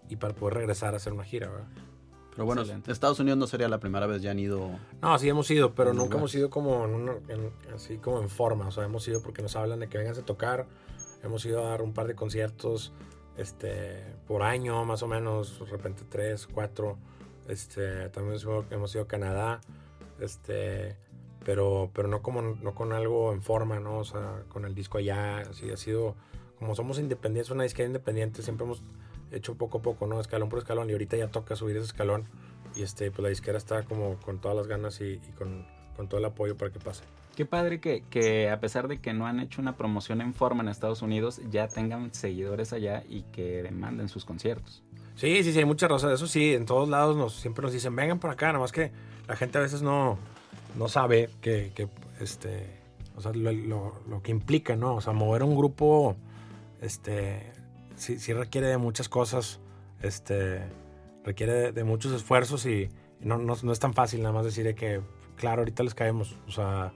y 0.10 0.18
para 0.18 0.34
poder 0.34 0.56
regresar 0.56 0.94
a 0.94 0.98
hacer 0.98 1.14
una 1.14 1.24
gira, 1.24 1.50
¿verdad? 1.50 1.68
Pero 2.32 2.46
bueno, 2.46 2.62
Excelente. 2.62 2.92
Estados 2.92 3.20
Unidos 3.20 3.40
no 3.40 3.48
sería 3.48 3.68
la 3.68 3.80
primera 3.80 4.06
vez, 4.06 4.22
ya 4.22 4.30
han 4.30 4.38
ido. 4.38 4.70
No, 5.02 5.18
sí 5.18 5.28
hemos 5.28 5.50
ido, 5.50 5.74
pero 5.74 5.94
nunca 5.94 6.18
hemos 6.18 6.36
ido 6.36 6.52
como 6.52 6.86
en 6.86 6.94
una, 6.94 7.14
en, 7.30 7.52
así 7.74 7.98
como 7.98 8.22
en 8.22 8.30
forma. 8.30 8.68
O 8.68 8.72
sea, 8.72 8.84
hemos 8.84 9.08
ido 9.08 9.24
porque 9.24 9.42
nos 9.42 9.56
hablan 9.56 9.80
de 9.80 9.90
que 9.90 9.98
vengan 9.98 10.16
a 10.16 10.22
tocar. 10.22 10.68
hemos 11.24 11.44
ido 11.46 11.66
a 11.66 11.70
dar 11.70 11.82
un 11.82 11.94
par 11.94 12.06
de 12.06 12.14
conciertos 12.14 12.94
este, 13.38 14.04
por 14.28 14.44
año, 14.44 14.84
más 14.86 15.04
o 15.04 15.08
menos, 15.08 15.60
de 15.60 15.66
repente 15.66 16.04
tres, 16.10 16.48
cuatro. 16.48 16.98
Este, 17.48 18.10
también 18.10 18.40
hemos 18.72 18.94
ido 18.94 19.04
a 19.04 19.08
Canadá, 19.08 19.62
este, 20.20 20.98
pero, 21.46 21.90
pero 21.94 22.08
no, 22.08 22.22
como, 22.22 22.42
no 22.42 22.76
con 22.76 22.92
algo 22.92 23.32
en 23.32 23.42
forma, 23.42 23.80
¿no? 23.80 24.00
O 24.00 24.04
sea, 24.04 24.44
con 24.50 24.66
el 24.66 24.76
disco 24.76 24.98
allá, 24.98 25.40
así 25.40 25.72
ha 25.72 25.78
sido, 25.78 26.16
como 26.60 26.76
somos 26.76 27.00
independientes, 27.00 27.52
una 27.52 27.64
disquera 27.64 27.88
independiente, 27.88 28.42
siempre 28.42 28.66
hemos 28.66 28.84
hecho 29.32 29.56
poco 29.56 29.78
a 29.78 29.82
poco, 29.82 30.08
¿no? 30.08 30.20
Escalón 30.20 30.50
por 30.50 30.60
escalón, 30.60 30.90
y 30.90 30.94
ahorita 30.94 31.16
ya 31.16 31.30
toca 31.30 31.56
subir 31.56 31.78
ese 31.78 31.86
escalón, 31.86 32.26
y 32.76 32.84
este, 32.84 33.12
pues 33.12 33.24
la 33.24 33.30
disquera 33.30 33.58
está 33.58 33.84
como 33.84 34.20
con 34.20 34.40
todas 34.40 34.58
las 34.58 34.68
ganas 34.68 35.00
y, 35.00 35.20
con, 35.38 35.66
con 35.96 36.10
todo 36.10 36.20
el 36.20 36.26
apoyo 36.26 36.58
para 36.58 36.72
que 36.72 36.80
pase. 36.80 37.04
Qué 37.38 37.46
padre 37.46 37.80
que, 37.80 38.02
que, 38.10 38.50
a 38.50 38.60
pesar 38.60 38.88
de 38.88 38.98
que 38.98 39.14
no 39.14 39.28
han 39.28 39.40
hecho 39.40 39.62
una 39.62 39.78
promoción 39.78 40.22
en 40.22 40.34
forma 40.34 40.64
en 40.64 40.70
Estados 40.70 41.04
Unidos, 41.04 41.40
ya 41.52 41.68
tengan 41.68 42.12
seguidores 42.12 42.74
allá 42.74 43.04
y 43.08 43.22
que 43.32 43.62
demanden 43.62 44.10
sus 44.10 44.26
conciertos. 44.26 44.82
Sí, 45.14 45.44
sí, 45.44 45.54
sí, 45.54 45.60
hay 45.60 45.66
muchas 45.66 45.88
razas. 45.88 46.14
Eso 46.14 46.26
sí, 46.26 46.56
en 46.56 46.66
todos 46.66 46.90
lados 46.90 47.16
nos, 47.16 47.36
siempre 47.36 47.62
nos 47.62 47.74
dicen, 47.74 47.96
vengan 47.96 48.18
por 48.18 48.32
acá, 48.32 48.48
nada 48.48 48.58
más 48.58 48.72
que 48.72 48.92
la 49.28 49.36
gente 49.36 49.60
a 49.60 49.62
veces 49.62 49.84
no, 49.84 50.18
no 50.80 50.88
sabe 50.88 51.30
que, 51.40 51.72
que 51.76 51.88
este, 52.20 52.66
o 53.16 53.22
sea, 53.22 53.34
lo, 53.34 53.52
lo, 53.52 54.24
que 54.24 54.32
implica, 54.32 54.76
¿no? 54.76 54.96
O 54.96 55.02
sea, 55.02 55.14
mover 55.14 55.44
un 55.44 55.56
grupo, 55.56 56.16
este, 56.82 57.52
sí, 57.98 58.18
sí 58.18 58.34
requiere 58.34 58.66
de 58.66 58.80
muchas 58.80 59.10
cosas, 59.10 59.60
este, 60.02 60.64
requiere 61.24 61.72
de, 61.72 61.84
muchos 61.84 62.14
esfuerzos 62.14 62.66
y, 62.66 62.90
no, 63.20 63.38
no, 63.38 63.56
no, 63.62 63.72
es 63.72 63.80
tan 63.80 63.94
fácil 63.94 64.24
nada 64.24 64.34
más 64.34 64.44
decir 64.44 64.74
que, 64.74 65.02
claro, 65.36 65.62
ahorita 65.62 65.84
les 65.84 65.94
caemos, 65.94 66.36
o 66.48 66.52
sea 66.52 66.94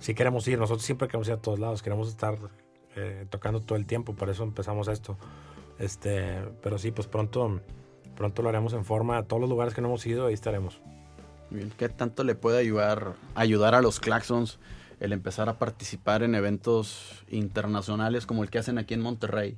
si 0.00 0.14
queremos 0.14 0.48
ir, 0.48 0.58
nosotros 0.58 0.84
siempre 0.84 1.06
queremos 1.06 1.28
ir 1.28 1.34
a 1.34 1.36
todos 1.36 1.58
lados, 1.58 1.82
queremos 1.82 2.08
estar 2.08 2.36
eh, 2.96 3.26
tocando 3.30 3.60
todo 3.60 3.78
el 3.78 3.86
tiempo, 3.86 4.14
por 4.14 4.30
eso 4.30 4.42
empezamos 4.42 4.88
esto. 4.88 5.16
Este, 5.78 6.42
pero 6.62 6.78
sí, 6.78 6.90
pues 6.90 7.06
pronto, 7.06 7.60
pronto 8.16 8.42
lo 8.42 8.48
haremos 8.48 8.72
en 8.72 8.84
forma. 8.84 9.18
A 9.18 9.22
todos 9.22 9.40
los 9.40 9.48
lugares 9.48 9.74
que 9.74 9.80
no 9.80 9.88
hemos 9.88 10.04
ido, 10.06 10.26
ahí 10.26 10.34
estaremos. 10.34 10.80
¿qué 11.78 11.88
tanto 11.88 12.22
le 12.22 12.34
puede 12.34 12.58
ayudar, 12.58 13.14
ayudar 13.34 13.74
a 13.74 13.82
los 13.82 13.98
Claxons 13.98 14.60
el 15.00 15.12
empezar 15.12 15.48
a 15.48 15.58
participar 15.58 16.22
en 16.22 16.34
eventos 16.34 17.24
internacionales 17.30 18.26
como 18.26 18.42
el 18.42 18.50
que 18.50 18.58
hacen 18.58 18.78
aquí 18.78 18.94
en 18.94 19.00
Monterrey? 19.00 19.56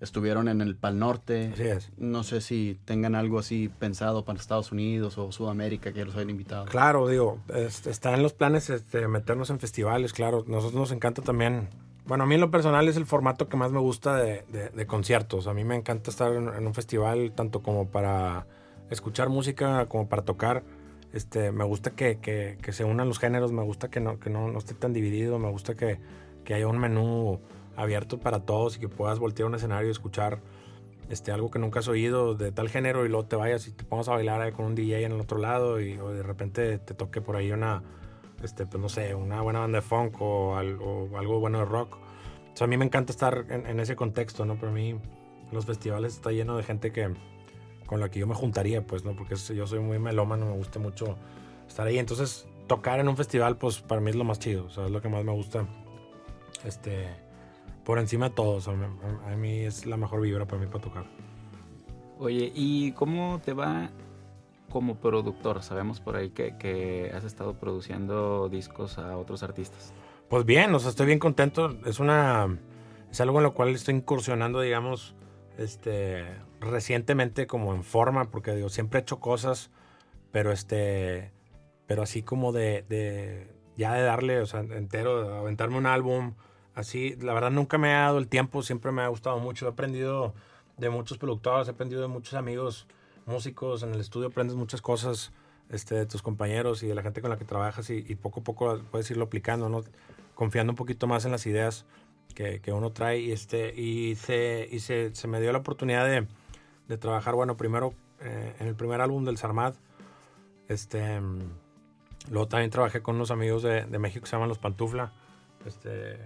Estuvieron 0.00 0.48
en 0.48 0.60
el 0.60 0.74
Pal 0.74 0.98
Norte. 0.98 1.52
Así 1.54 1.62
es. 1.62 1.90
No 1.96 2.24
sé 2.24 2.40
si 2.40 2.78
tengan 2.84 3.14
algo 3.14 3.38
así 3.38 3.70
pensado 3.78 4.24
para 4.24 4.38
Estados 4.38 4.72
Unidos 4.72 5.16
o 5.16 5.30
Sudamérica 5.30 5.92
que 5.92 6.04
los 6.04 6.16
hayan 6.16 6.30
invitado. 6.30 6.64
Claro, 6.64 7.06
digo, 7.08 7.38
está 7.54 8.12
en 8.12 8.22
los 8.22 8.32
planes 8.32 8.68
este, 8.68 9.06
meternos 9.06 9.50
en 9.50 9.60
festivales, 9.60 10.12
claro. 10.12 10.44
Nosotros 10.48 10.74
nos 10.74 10.90
encanta 10.90 11.22
también. 11.22 11.68
Bueno, 12.04 12.24
a 12.24 12.26
mí 12.26 12.34
en 12.34 12.40
lo 12.40 12.50
personal 12.50 12.88
es 12.88 12.96
el 12.96 13.06
formato 13.06 13.48
que 13.48 13.56
más 13.56 13.70
me 13.70 13.78
gusta 13.78 14.16
de, 14.16 14.44
de, 14.50 14.86
conciertos. 14.86 15.46
A 15.46 15.54
mí 15.54 15.62
me 15.62 15.76
encanta 15.76 16.10
estar 16.10 16.32
en, 16.32 16.66
un 16.66 16.74
festival 16.74 17.32
tanto 17.32 17.62
como 17.62 17.88
para 17.88 18.46
escuchar 18.90 19.28
música 19.28 19.86
como 19.86 20.08
para 20.08 20.22
tocar. 20.22 20.64
Este, 21.12 21.52
me 21.52 21.64
gusta 21.64 21.90
que, 21.90 22.58
se 22.70 22.84
unan 22.84 23.08
los 23.08 23.18
géneros, 23.18 23.52
me 23.52 23.62
gusta 23.62 23.90
que 23.90 24.00
no, 24.00 24.16
esté 24.56 24.74
tan 24.74 24.92
dividido, 24.92 25.38
me 25.38 25.50
gusta 25.50 25.74
que, 25.74 25.98
haya 26.52 26.66
un 26.66 26.78
menú 26.78 27.40
abierto 27.76 28.18
para 28.18 28.40
todos 28.40 28.76
y 28.76 28.80
que 28.80 28.88
puedas 28.88 29.18
voltear 29.18 29.48
un 29.48 29.54
escenario 29.54 29.88
y 29.88 29.90
escuchar 29.90 30.40
este, 31.08 31.32
algo 31.32 31.50
que 31.50 31.58
nunca 31.58 31.80
has 31.80 31.88
oído 31.88 32.34
de 32.34 32.52
tal 32.52 32.68
género 32.68 33.06
y 33.06 33.08
luego 33.08 33.26
te 33.26 33.36
vayas 33.36 33.66
y 33.68 33.72
te 33.72 33.84
pongas 33.84 34.08
a 34.08 34.12
bailar 34.12 34.52
con 34.52 34.66
un 34.66 34.74
DJ 34.74 35.04
en 35.04 35.12
el 35.12 35.20
otro 35.20 35.38
lado 35.38 35.80
y 35.80 35.98
o 35.98 36.10
de 36.10 36.22
repente 36.22 36.78
te 36.78 36.94
toque 36.94 37.20
por 37.20 37.36
ahí 37.36 37.52
una, 37.52 37.82
este, 38.42 38.66
pues 38.66 38.80
no 38.82 38.88
sé, 38.88 39.14
una 39.14 39.40
buena 39.40 39.60
banda 39.60 39.78
de 39.78 39.82
funk 39.82 40.20
o, 40.20 40.56
algo, 40.56 41.40
bueno 41.40 41.58
de 41.58 41.64
rock. 41.64 41.98
O 42.60 42.64
a 42.64 42.66
mí 42.66 42.76
me 42.76 42.84
encanta 42.84 43.12
estar 43.12 43.46
en, 43.48 43.80
ese 43.80 43.96
contexto, 43.96 44.44
¿no? 44.44 44.56
Pero 44.56 44.68
a 44.68 44.74
mí 44.74 44.98
los 45.52 45.64
festivales 45.64 46.14
está 46.14 46.32
lleno 46.32 46.56
de 46.56 46.62
gente 46.62 46.92
que 46.92 47.14
con 47.92 48.00
la 48.00 48.10
que 48.10 48.18
yo 48.18 48.26
me 48.26 48.34
juntaría, 48.34 48.86
pues, 48.86 49.04
¿no? 49.04 49.14
Porque 49.14 49.36
yo 49.36 49.66
soy 49.66 49.80
muy 49.80 49.98
melómano, 49.98 50.46
me 50.46 50.56
gusta 50.56 50.78
mucho 50.78 51.18
estar 51.68 51.86
ahí. 51.86 51.98
Entonces, 51.98 52.48
tocar 52.66 52.98
en 53.00 53.06
un 53.06 53.18
festival, 53.18 53.58
pues, 53.58 53.82
para 53.82 54.00
mí 54.00 54.08
es 54.08 54.16
lo 54.16 54.24
más 54.24 54.38
chido, 54.38 54.64
o 54.64 54.70
sea, 54.70 54.86
es 54.86 54.90
lo 54.90 55.02
que 55.02 55.10
más 55.10 55.22
me 55.22 55.32
gusta. 55.32 55.66
Este 56.64 57.10
por 57.84 57.98
encima 57.98 58.30
de 58.30 58.34
todo. 58.34 58.60
a 59.26 59.36
mí 59.36 59.58
es 59.60 59.84
la 59.84 59.98
mejor 59.98 60.22
vibra 60.22 60.46
para 60.46 60.62
mí 60.62 60.68
para 60.68 60.80
tocar. 60.80 61.04
Oye, 62.18 62.50
¿y 62.54 62.92
cómo 62.92 63.42
te 63.44 63.52
va 63.52 63.90
como 64.70 64.96
productor? 64.96 65.62
Sabemos 65.62 66.00
por 66.00 66.16
ahí 66.16 66.30
que, 66.30 67.12
has 67.14 67.24
estado 67.24 67.58
produciendo 67.58 68.48
discos 68.48 68.96
a 68.96 69.18
otros 69.18 69.42
artistas. 69.42 69.92
Pues 70.30 70.46
bien, 70.46 70.74
o 70.74 70.78
sea, 70.78 70.88
estoy 70.88 71.04
bien 71.04 71.18
contento. 71.18 71.76
Es 71.84 72.00
una. 72.00 72.58
Es 73.10 73.20
algo 73.20 73.36
en 73.36 73.42
lo 73.42 73.52
cual 73.52 73.68
estoy 73.74 73.96
incursionando, 73.96 74.62
digamos, 74.62 75.14
este. 75.58 76.24
recientemente 76.60 77.46
como 77.46 77.74
en 77.74 77.84
forma, 77.84 78.30
porque 78.30 78.54
digo, 78.54 78.68
siempre 78.68 79.00
he 79.00 79.02
hecho 79.02 79.20
cosas, 79.20 79.70
pero 80.30 80.52
este. 80.52 81.32
Pero 81.86 82.02
así 82.02 82.22
como 82.22 82.52
de. 82.52 82.84
de 82.88 83.48
ya 83.76 83.94
de 83.94 84.02
darle, 84.02 84.40
o 84.40 84.46
sea, 84.46 84.60
entero, 84.60 85.28
de 85.28 85.38
aventarme 85.38 85.78
un 85.78 85.86
álbum 85.86 86.34
Así, 86.74 87.16
la 87.20 87.34
verdad 87.34 87.50
nunca 87.50 87.76
me 87.76 87.92
ha 87.94 88.02
dado 88.02 88.18
el 88.18 88.28
tiempo, 88.28 88.62
siempre 88.62 88.92
me 88.92 89.02
ha 89.02 89.08
gustado 89.08 89.38
mucho. 89.38 89.66
He 89.66 89.68
aprendido 89.68 90.34
de 90.78 90.88
muchos 90.88 91.18
productores, 91.18 91.68
he 91.68 91.72
aprendido 91.72 92.00
de 92.00 92.08
muchos 92.08 92.34
amigos 92.34 92.86
músicos. 93.26 93.82
En 93.82 93.92
el 93.92 94.00
estudio 94.00 94.28
aprendes 94.28 94.56
muchas 94.56 94.80
cosas 94.80 95.32
este, 95.68 95.94
de 95.94 96.06
tus 96.06 96.22
compañeros 96.22 96.82
y 96.82 96.86
de 96.86 96.94
la 96.94 97.02
gente 97.02 97.20
con 97.20 97.30
la 97.30 97.36
que 97.36 97.44
trabajas 97.44 97.90
y, 97.90 98.14
poco 98.14 98.40
a 98.40 98.44
poco 98.44 98.80
puedes 98.90 99.10
irlo 99.10 99.24
aplicando, 99.24 99.68
¿no? 99.68 99.82
confiando 100.34 100.72
un 100.72 100.76
poquito 100.76 101.06
más 101.06 101.26
en 101.26 101.32
las 101.32 101.46
ideas 101.46 101.84
que, 102.32 102.60
que 102.60 102.72
uno 102.72 102.90
trae. 102.90 103.20
Y, 103.20 103.32
este, 103.32 103.74
y, 103.74 104.14
se, 104.16 104.68
y 104.70 104.80
se, 104.80 105.14
se, 105.14 105.28
me 105.28 105.40
dio 105.40 105.52
la 105.52 105.58
oportunidad 105.58 106.06
de, 106.06 106.26
de 106.88 106.98
trabajar, 106.98 107.34
bueno, 107.34 107.56
primero 107.56 107.94
eh, 108.20 108.54
en 108.60 108.68
el 108.68 108.74
primer 108.74 109.00
álbum 109.00 109.24
del 109.24 109.36
Sarmad. 109.36 109.74
Este, 110.68 111.20
luego 112.30 112.48
también 112.48 112.70
trabajé 112.70 113.02
con 113.02 113.16
unos 113.16 113.30
amigos 113.30 113.62
de, 113.62 113.84
de 113.84 113.98
México 113.98 114.24
que 114.24 114.30
se 114.30 114.36
llaman 114.36 114.48
Los 114.48 114.58
Pantufla. 114.58 115.12
Este, 115.66 116.18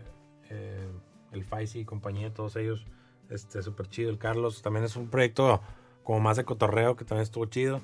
eh, 0.50 0.88
el 1.32 1.44
Faisy 1.44 1.80
y 1.80 1.84
compañía, 1.84 2.32
todos 2.32 2.56
ellos, 2.56 2.86
este, 3.30 3.62
súper 3.62 3.88
chido. 3.88 4.10
El 4.10 4.18
Carlos 4.18 4.62
también 4.62 4.84
es 4.84 4.96
un 4.96 5.08
proyecto 5.08 5.60
como 6.02 6.20
más 6.20 6.36
de 6.36 6.44
cotorreo 6.44 6.96
que 6.96 7.04
también 7.04 7.22
estuvo 7.22 7.46
chido. 7.46 7.80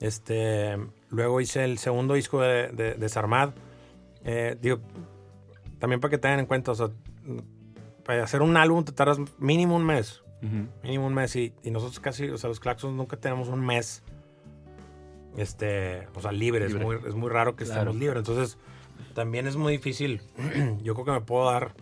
Este, 0.00 0.76
luego 1.10 1.40
hice 1.40 1.64
el 1.64 1.78
segundo 1.78 2.14
disco 2.14 2.40
de, 2.40 2.68
de, 2.72 3.08
Sarmad. 3.08 3.50
Eh, 4.24 4.56
digo, 4.60 4.80
también 5.78 6.00
para 6.00 6.10
que 6.10 6.18
tengan 6.18 6.40
en 6.40 6.46
cuenta, 6.46 6.72
o 6.72 6.74
sea, 6.74 6.90
para 8.04 8.24
hacer 8.24 8.42
un 8.42 8.56
álbum 8.56 8.84
te 8.84 8.92
tardas 8.92 9.18
mínimo 9.38 9.76
un 9.76 9.84
mes. 9.84 10.22
Mínimo 10.82 11.06
un 11.06 11.14
mes. 11.14 11.36
Y, 11.36 11.54
nosotros 11.64 12.00
casi, 12.00 12.28
o 12.28 12.36
sea, 12.36 12.48
los 12.48 12.58
Claxons 12.58 12.94
nunca 12.94 13.16
tenemos 13.16 13.48
un 13.48 13.64
mes. 13.64 14.02
Este, 15.36 16.08
o 16.14 16.20
sea, 16.20 16.32
libre. 16.32 16.66
Es, 16.66 16.74
muy, 16.74 16.96
es 17.06 17.14
muy 17.14 17.30
raro 17.30 17.54
que 17.54 17.64
estemos 17.64 17.94
libres. 17.94 18.18
Entonces, 18.18 18.58
también 19.14 19.46
es 19.46 19.56
muy 19.56 19.72
difícil. 19.72 20.20
Yo 20.82 20.94
creo 20.94 21.04
que 21.04 21.12
me 21.12 21.20
puedo 21.20 21.50
dar 21.50 21.74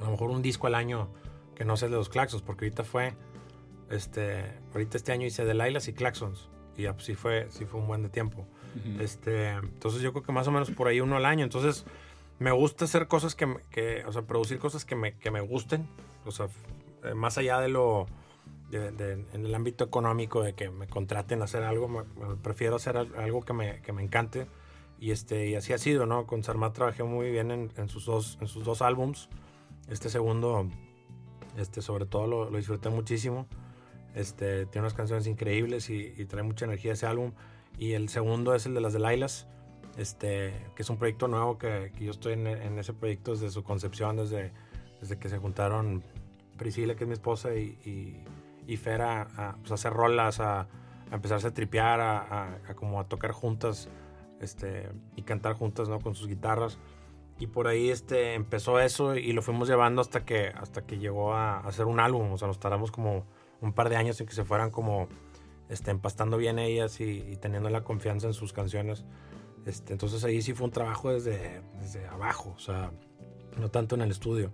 a 0.00 0.04
lo 0.04 0.10
mejor 0.10 0.30
un 0.30 0.42
disco 0.42 0.66
al 0.66 0.74
año 0.74 1.08
que 1.54 1.64
no 1.64 1.76
sea 1.76 1.88
de 1.88 1.96
los 1.96 2.08
Claxons, 2.08 2.42
porque 2.42 2.66
ahorita 2.66 2.84
fue, 2.84 3.14
este, 3.90 4.44
ahorita 4.72 4.96
este 4.96 5.12
año 5.12 5.26
hice 5.26 5.44
de 5.44 5.54
Lailas 5.54 5.88
y 5.88 5.94
Claxons, 5.94 6.50
y 6.76 6.82
ya, 6.82 6.92
pues 6.92 7.06
sí 7.06 7.14
fue, 7.14 7.46
sí 7.50 7.64
fue 7.64 7.80
un 7.80 7.86
buen 7.86 8.02
de 8.02 8.10
tiempo. 8.10 8.46
este, 9.00 9.52
entonces 9.52 10.02
yo 10.02 10.12
creo 10.12 10.22
que 10.22 10.32
más 10.32 10.46
o 10.48 10.52
menos 10.52 10.70
por 10.70 10.86
ahí 10.86 11.00
uno 11.00 11.16
al 11.16 11.24
año, 11.24 11.44
entonces 11.44 11.86
me 12.38 12.52
gusta 12.52 12.84
hacer 12.84 13.08
cosas 13.08 13.34
que, 13.34 13.56
que 13.70 14.04
o 14.06 14.12
sea, 14.12 14.22
producir 14.22 14.58
cosas 14.58 14.84
que 14.84 14.96
me, 14.96 15.16
que 15.18 15.30
me 15.30 15.40
gusten, 15.40 15.88
o 16.24 16.30
sea, 16.30 16.48
eh, 17.04 17.14
más 17.14 17.38
allá 17.38 17.60
de 17.60 17.68
lo, 17.68 18.06
en 18.72 19.44
el 19.44 19.54
ámbito 19.54 19.84
económico, 19.84 20.42
de 20.42 20.54
que 20.54 20.70
me 20.70 20.86
contraten 20.86 21.40
a 21.40 21.44
hacer 21.44 21.62
algo, 21.62 22.04
prefiero 22.42 22.76
hacer 22.76 22.96
algo 22.96 23.42
que 23.42 23.52
me, 23.52 23.80
que 23.82 23.92
me 23.92 24.02
encante. 24.02 24.46
Y, 24.98 25.10
este, 25.10 25.48
y 25.48 25.54
así 25.54 25.72
ha 25.72 25.78
sido, 25.78 26.06
¿no? 26.06 26.26
Con 26.26 26.42
Sarmat 26.42 26.72
trabajé 26.72 27.02
muy 27.02 27.30
bien 27.30 27.50
en, 27.50 27.88
sus, 27.88 28.06
dos, 28.06 28.38
en 28.40 28.48
sus 28.48 28.64
dos 28.64 28.80
álbums. 28.80 29.28
Este 29.88 30.08
segundo, 30.08 30.68
este, 31.58 31.82
sobre 31.82 32.06
todo 32.06 32.26
lo, 32.26 32.50
lo 32.50 32.56
disfruté 32.56 32.88
muchísimo. 32.88 33.46
Este, 34.14 34.64
tiene 34.64 34.86
unas 34.86 34.94
canciones 34.94 35.26
increíbles 35.26 35.90
y, 35.90 36.24
trae 36.24 36.42
mucha 36.42 36.64
energía 36.64 36.94
ese 36.94 37.06
álbum. 37.06 37.32
Y 37.78 37.92
el 37.92 38.08
segundo 38.08 38.54
es 38.54 38.64
el 38.64 38.74
de 38.74 38.80
las 38.80 38.94
de 38.94 38.98
Lailas, 38.98 39.46
este, 39.96 40.54
que 40.74 40.82
es 40.82 40.90
un 40.90 40.98
proyecto 40.98 41.28
nuevo 41.28 41.58
que, 41.58 41.92
que 41.96 42.04
yo 42.04 42.10
estoy 42.10 42.34
en, 42.34 42.46
en, 42.46 42.78
ese 42.78 42.92
proyecto 42.92 43.32
desde 43.32 43.50
su 43.50 43.62
concepción, 43.64 44.16
desde, 44.16 44.52
desde 45.00 45.18
que 45.18 45.28
se 45.28 45.38
juntaron 45.38 46.02
Priscila, 46.56 46.94
que 46.94 47.04
es 47.04 47.08
mi 47.08 47.14
esposa, 47.14 47.54
y, 47.54 47.78
y, 47.84 48.24
y 48.66 48.76
Fer 48.76 49.02
a, 49.02 49.56
pues, 49.60 49.72
hacer 49.72 49.92
rolas, 49.92 50.40
a, 50.40 50.60
a, 50.60 50.68
empezarse 51.12 51.48
a 51.48 51.54
tripear, 51.54 52.00
a, 52.00 52.60
a, 52.68 52.74
como 52.74 53.00
a 53.00 53.04
tocar 53.04 53.32
juntas 53.32 53.88
este, 54.40 54.88
y 55.14 55.22
cantar 55.22 55.54
juntas 55.54 55.88
¿no? 55.88 56.00
con 56.00 56.14
sus 56.14 56.28
guitarras. 56.28 56.78
Y 57.38 57.48
por 57.48 57.68
ahí 57.68 57.90
este, 57.90 58.34
empezó 58.34 58.80
eso 58.80 59.14
y 59.14 59.32
lo 59.32 59.42
fuimos 59.42 59.68
llevando 59.68 60.00
hasta 60.00 60.24
que, 60.24 60.48
hasta 60.48 60.86
que 60.86 60.98
llegó 60.98 61.34
a, 61.34 61.58
hacer 61.60 61.84
un 61.84 62.00
álbum. 62.00 62.32
O 62.32 62.38
sea, 62.38 62.48
nos 62.48 62.58
tardamos 62.58 62.90
como 62.90 63.26
un 63.60 63.72
par 63.72 63.88
de 63.90 63.96
años 63.96 64.20
en 64.20 64.26
que 64.26 64.34
se 64.34 64.44
fueran 64.44 64.70
como 64.70 65.08
este, 65.68 65.90
empastando 65.90 66.38
bien 66.38 66.58
ellas 66.58 67.00
y, 67.00 67.36
teniendo 67.40 67.68
la 67.68 67.84
confianza 67.84 68.26
en 68.26 68.32
sus 68.32 68.52
canciones. 68.52 69.04
Este, 69.66 69.92
entonces 69.92 70.22
ahí 70.24 70.40
sí 70.42 70.54
fue 70.54 70.66
un 70.66 70.72
trabajo 70.72 71.12
desde, 71.12 71.60
desde 71.80 72.06
abajo, 72.06 72.54
o 72.56 72.60
sea, 72.60 72.92
no 73.58 73.68
tanto 73.68 73.96
en 73.96 74.02
el 74.02 74.10
estudio. 74.10 74.52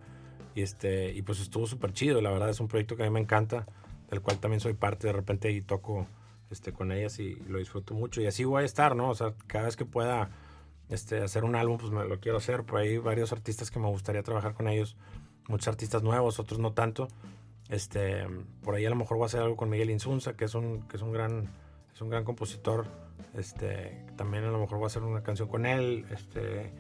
Y, 0.55 0.63
este, 0.63 1.13
y 1.13 1.23
pues 1.23 1.41
estuvo 1.41 1.67
súper 1.67 1.93
chido, 1.93 2.21
la 2.21 2.31
verdad 2.31 2.49
es 2.49 2.61
un 2.61 2.69
proyecto 2.69 2.97
que 2.97 3.03
a 3.03 3.07
mí 3.07 3.13
me 3.13 3.21
encanta, 3.21 3.67
del 4.11 4.23
cual 4.23 4.39
también 4.39 4.61
soy 4.61 4.75
parte, 4.75 5.07
de 5.07 5.13
repente 5.13 5.51
y 5.53 5.61
toco 5.61 6.07
este, 6.51 6.73
con 6.73 6.93
ellas 6.93 7.19
y 7.19 7.37
lo 7.49 7.59
disfruto 7.59 7.95
mucho. 7.95 8.21
Y 8.21 8.27
así 8.27 8.45
voy 8.45 8.63
a 8.63 8.67
estar, 8.67 8.97
¿no? 8.97 9.11
O 9.11 9.15
sea, 9.15 9.35
cada 9.47 9.67
vez 9.67 9.77
que 9.77 9.85
pueda 9.85 10.31
este, 10.89 11.23
hacer 11.23 11.45
un 11.45 11.57
álbum, 11.57 11.79
pues 11.79 11.93
me 11.93 12.05
lo 12.05 12.21
quiero 12.21 12.39
hacer. 12.39 12.65
Por 12.65 12.81
ahí 12.81 12.99
varios 12.99 13.33
artistas 13.33 13.71
que 13.71 13.79
me 13.79 13.89
gustaría 13.89 14.23
trabajar 14.23 14.55
con 14.55 14.69
ellos, 14.69 14.97
muchos 15.49 15.69
artistas 15.69 16.03
nuevos, 16.03 16.39
otros 16.39 16.59
no 16.59 16.73
tanto. 16.73 17.09
Este, 17.69 18.27
por 18.63 18.75
ahí 18.75 18.85
a 18.85 18.91
lo 18.91 18.97
mejor 18.97 19.17
voy 19.17 19.25
a 19.25 19.27
hacer 19.27 19.41
algo 19.41 19.57
con 19.57 19.71
Miguel 19.71 19.91
Insunza, 19.91 20.37
que 20.37 20.45
es 20.45 20.55
un, 20.55 20.83
que 20.89 20.97
es 20.97 21.03
un 21.03 21.13
gran, 21.13 21.51
es 21.95 22.01
un 22.01 22.11
gran 22.11 22.25
compositor. 22.25 22.87
Este, 23.35 24.05
también 24.17 24.45
a 24.45 24.51
lo 24.51 24.59
mejor 24.59 24.79
voy 24.79 24.85
a 24.85 24.87
hacer 24.89 25.03
una 25.03 25.23
canción 25.23 25.49
con 25.49 25.67
él. 25.67 26.05
Este, 26.11 26.73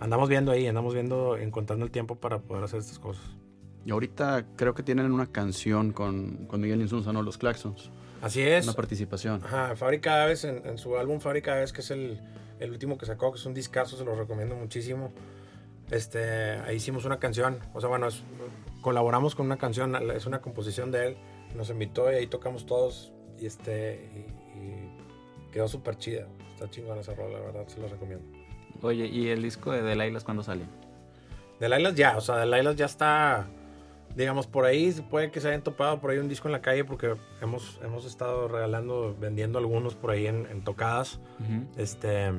andamos 0.00 0.28
viendo 0.28 0.52
ahí, 0.52 0.66
andamos 0.66 0.94
viendo, 0.94 1.36
encontrando 1.36 1.84
el 1.84 1.90
tiempo 1.90 2.16
para 2.16 2.40
poder 2.40 2.64
hacer 2.64 2.80
estas 2.80 2.98
cosas. 2.98 3.24
Y 3.84 3.92
ahorita 3.92 4.46
creo 4.56 4.74
que 4.74 4.82
tienen 4.82 5.10
una 5.12 5.26
canción 5.26 5.92
con, 5.92 6.46
con 6.46 6.60
Miguel 6.60 6.80
Insunza, 6.80 7.12
¿no? 7.12 7.22
Los 7.22 7.38
Claxons. 7.38 7.90
Así 8.20 8.42
es. 8.42 8.64
Una 8.64 8.74
participación. 8.74 9.42
Ajá, 9.44 9.74
Fábrica 9.76 10.22
Aves, 10.22 10.44
en, 10.44 10.66
en 10.66 10.78
su 10.78 10.96
álbum 10.98 11.20
Fábrica 11.20 11.54
Aves, 11.54 11.72
que 11.72 11.80
es 11.80 11.90
el, 11.90 12.20
el, 12.58 12.70
último 12.70 12.98
que 12.98 13.06
sacó, 13.06 13.32
que 13.32 13.38
es 13.38 13.46
un 13.46 13.54
discazo, 13.54 13.96
se 13.96 14.04
lo 14.04 14.14
recomiendo 14.14 14.54
muchísimo. 14.54 15.12
Este, 15.90 16.52
ahí 16.66 16.76
hicimos 16.76 17.04
una 17.04 17.18
canción, 17.18 17.58
o 17.74 17.80
sea, 17.80 17.88
bueno, 17.88 18.08
colaboramos 18.80 19.34
con 19.34 19.46
una 19.46 19.56
canción, 19.56 19.96
es 20.12 20.26
una 20.26 20.40
composición 20.40 20.92
de 20.92 21.08
él, 21.08 21.16
nos 21.56 21.70
invitó 21.70 22.12
y 22.12 22.14
ahí 22.14 22.26
tocamos 22.28 22.64
todos 22.64 23.12
y 23.38 23.46
este, 23.46 24.08
y, 24.14 24.39
quedó 25.50 25.68
súper 25.68 25.96
chida, 25.96 26.26
está 26.52 26.70
chingona 26.70 27.00
esa 27.00 27.14
rola, 27.14 27.38
la 27.38 27.44
verdad, 27.46 27.66
se 27.68 27.80
lo 27.80 27.88
recomiendo. 27.88 28.24
Oye, 28.82 29.06
¿y 29.06 29.28
el 29.28 29.42
disco 29.42 29.72
de 29.72 29.82
Delailas 29.82 30.24
cuándo 30.24 30.42
sale? 30.42 30.64
Delailas 31.58 31.94
ya, 31.94 32.16
o 32.16 32.20
sea, 32.20 32.36
Delailas 32.36 32.76
ya 32.76 32.86
está 32.86 33.48
digamos, 34.16 34.46
por 34.46 34.64
ahí 34.64 34.92
puede 35.08 35.30
que 35.30 35.40
se 35.40 35.48
hayan 35.48 35.62
topado 35.62 36.00
por 36.00 36.10
ahí 36.10 36.18
un 36.18 36.28
disco 36.28 36.48
en 36.48 36.52
la 36.52 36.60
calle 36.60 36.84
porque 36.84 37.14
hemos, 37.40 37.80
hemos 37.82 38.04
estado 38.04 38.48
regalando, 38.48 39.16
vendiendo 39.18 39.58
algunos 39.58 39.94
por 39.94 40.10
ahí 40.10 40.26
en, 40.26 40.62
tocadas. 40.62 41.20
Este. 41.76 42.30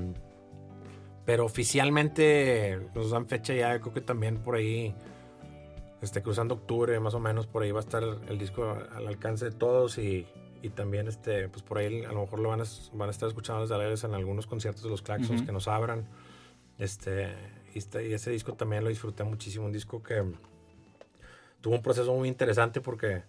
Pero 1.26 1.46
oficialmente 1.46 2.80
nos 2.96 3.12
dan 3.12 3.28
fecha 3.28 3.54
ya, 3.54 3.80
creo 3.80 3.94
que 3.94 4.02
también 4.02 4.38
por 4.40 4.56
ahí, 4.56 4.94
este, 6.02 6.22
cruzando 6.22 6.56
octubre 6.56 7.00
más 7.00 7.14
o 7.14 7.20
menos, 7.20 7.48
por 7.48 7.64
ahí 7.64 7.72
va 7.72 7.80
a 7.80 7.84
estar 7.84 8.04
el 8.04 8.38
disco 8.38 8.76
al 8.94 9.08
alcance 9.08 9.46
de 9.46 9.52
todos 9.52 9.98
y, 9.98 10.26
y 10.62 10.70
también, 10.70 11.08
este, 11.08 11.50
pues 11.50 11.64
por 11.64 11.78
ahí 11.78 12.04
a 12.04 12.12
lo 12.12 12.22
mejor 12.22 12.40
lo 12.40 12.50
van 12.50 12.62
a, 12.62 12.66
van 12.94 13.10
a 13.10 13.12
estar 13.12 13.28
escuchando 13.28 13.62
desde 13.62 13.76
alegres 13.76 14.04
en 14.04 14.14
algunos 14.14 14.46
conciertos 14.46 14.84
de 14.84 14.90
los 14.90 15.02
Claxons 15.02 15.42
que 15.42 15.52
nos 15.52 15.68
abran. 15.68 16.08
Este, 16.78 17.30
y, 17.74 17.80
este, 17.80 18.08
y 18.08 18.14
ese 18.14 18.32
disco 18.32 18.54
también 18.54 18.84
lo 18.84 18.90
disfruté 18.90 19.24
muchísimo, 19.24 19.66
un 19.66 19.72
disco 19.72 20.04
que 20.04 20.24
tuvo 21.62 21.76
un 21.76 21.82
proceso 21.82 22.14
muy 22.14 22.28
interesante 22.28 22.82
porque 22.82 23.24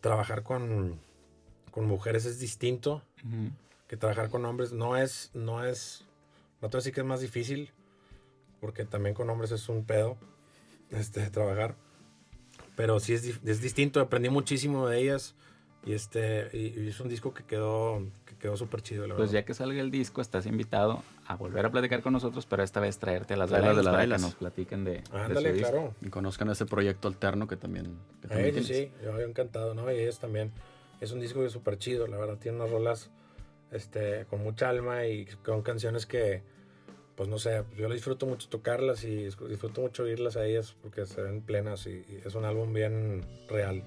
trabajar 0.00 0.42
con, 0.42 1.00
con 1.70 1.86
mujeres 1.86 2.24
es 2.24 2.38
distinto 2.38 3.02
que 3.86 3.96
trabajar 3.96 4.28
con 4.30 4.44
hombres. 4.44 4.72
No 4.72 4.96
es, 4.96 5.30
no 5.34 5.64
es, 5.64 6.04
no 6.60 6.70
te 6.70 6.80
sí 6.80 6.92
que 6.92 7.00
es 7.00 7.06
más 7.06 7.20
difícil 7.20 7.72
porque 8.60 8.84
también 8.84 9.14
con 9.14 9.30
hombres 9.30 9.50
es 9.52 9.68
un 9.68 9.84
pedo 9.84 10.16
este, 10.90 11.28
trabajar. 11.30 11.76
Pero 12.76 13.00
sí 13.00 13.14
es, 13.14 13.24
es 13.44 13.60
distinto, 13.60 14.00
aprendí 14.00 14.28
muchísimo 14.28 14.88
de 14.88 15.00
ellas. 15.00 15.34
Y 15.84 15.92
este 15.92 16.48
y, 16.52 16.88
es 16.88 17.00
un 17.00 17.08
disco 17.08 17.32
que 17.32 17.44
quedó 17.44 18.02
que 18.26 18.34
quedó 18.36 18.56
súper 18.56 18.82
chido, 18.82 19.06
la 19.06 19.16
Pues 19.16 19.30
ya 19.30 19.44
que 19.44 19.54
salga 19.54 19.80
el 19.80 19.90
disco, 19.90 20.20
estás 20.20 20.46
invitado 20.46 21.02
a 21.26 21.36
volver 21.36 21.64
a 21.66 21.70
platicar 21.70 22.02
con 22.02 22.12
nosotros, 22.12 22.46
pero 22.46 22.62
esta 22.62 22.80
vez 22.80 22.98
traerte 22.98 23.34
a 23.34 23.36
las 23.36 23.50
velas 23.50 23.76
de 23.76 23.82
la 23.82 23.92
para 23.92 24.04
que 24.04 24.22
nos 24.22 24.34
platiquen 24.34 24.84
de, 24.84 25.02
Ándale, 25.12 25.52
claro. 25.54 25.94
Y 26.02 26.10
conozcan 26.10 26.50
ese 26.50 26.66
proyecto 26.66 27.08
alterno 27.08 27.46
que 27.46 27.56
también, 27.56 27.96
que 28.28 28.62
sí, 28.62 28.90
yo 29.02 29.18
encantado, 29.20 29.74
¿no? 29.74 29.90
Y 29.92 29.96
ellos 29.96 30.18
también. 30.18 30.52
Es 31.00 31.12
un 31.12 31.20
disco 31.20 31.48
súper 31.48 31.78
chido, 31.78 32.08
la 32.08 32.16
verdad. 32.16 32.38
Tiene 32.38 32.58
unas 32.58 32.70
rolas 32.70 33.10
este, 33.70 34.26
con 34.28 34.42
mucha 34.42 34.68
alma 34.68 35.06
y 35.06 35.26
con 35.44 35.62
canciones 35.62 36.06
que, 36.06 36.42
pues 37.14 37.28
no 37.28 37.38
sé, 37.38 37.62
yo 37.76 37.88
disfruto 37.88 38.26
mucho 38.26 38.48
tocarlas 38.48 39.04
y 39.04 39.24
disfruto 39.24 39.80
mucho 39.80 40.02
oírlas 40.02 40.36
a 40.36 40.44
ellas 40.44 40.74
porque 40.82 41.06
se 41.06 41.22
ven 41.22 41.40
plenas 41.40 41.86
y 41.86 42.04
es 42.24 42.34
un 42.34 42.44
álbum 42.44 42.72
bien 42.72 43.24
real. 43.48 43.84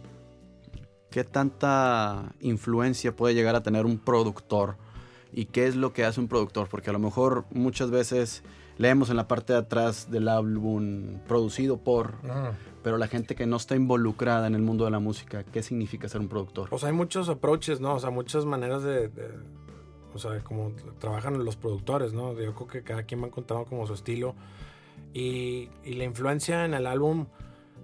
¿Qué 1.12 1.26
tanta 1.26 2.34
influencia 2.40 3.14
puede 3.14 3.36
llegar 3.36 3.54
a 3.56 3.62
tener 3.62 3.86
un 3.86 4.00
productor? 4.00 4.78
¿Y 5.34 5.46
qué 5.46 5.68
es 5.68 5.76
lo 5.76 5.92
que 5.92 6.06
hace 6.06 6.22
un 6.22 6.30
productor? 6.30 6.70
Porque 6.70 6.90
a 6.90 6.94
lo 6.94 7.00
mejor 7.00 7.44
muchas 7.52 7.92
veces 7.92 8.44
leemos 8.78 9.10
en 9.10 9.18
la 9.18 9.28
parte 9.28 9.52
de 9.52 9.60
atrás 9.60 10.10
del 10.10 10.30
álbum 10.30 11.20
producido 11.28 11.78
por, 11.78 12.16
pero 12.82 12.98
la 12.98 13.08
gente 13.08 13.36
que 13.36 13.46
no 13.46 13.58
está 13.58 13.76
involucrada 13.76 14.48
en 14.48 14.56
el 14.56 14.62
mundo 14.62 14.86
de 14.86 14.92
la 14.92 15.00
música, 15.00 15.44
¿qué 15.44 15.62
significa 15.62 16.08
ser 16.08 16.22
un 16.22 16.30
productor? 16.30 16.70
Pues 16.70 16.86
hay 16.86 16.94
muchos 16.94 17.28
approaches, 17.28 17.82
¿no? 17.82 17.96
O 17.96 18.00
sea, 18.00 18.10
muchas 18.10 18.46
maneras 18.46 18.82
de, 18.82 19.12
o 20.14 20.18
sea, 20.18 20.40
como 20.40 20.72
trabajan 20.98 21.44
los 21.44 21.58
productores, 21.58 22.14
¿no? 22.14 22.34
Yo 22.40 22.56
creo 22.56 22.68
que 22.68 22.84
cada 22.84 23.04
quien 23.04 23.22
va 23.22 23.28
encontrando 23.28 23.66
como 23.66 23.86
su 23.86 23.96
estilo. 23.96 24.34
Y, 25.14 25.70
y 25.84 25.96
la 25.96 26.06
influencia 26.06 26.64
en 26.64 26.74
el 26.74 26.88
álbum 26.88 27.26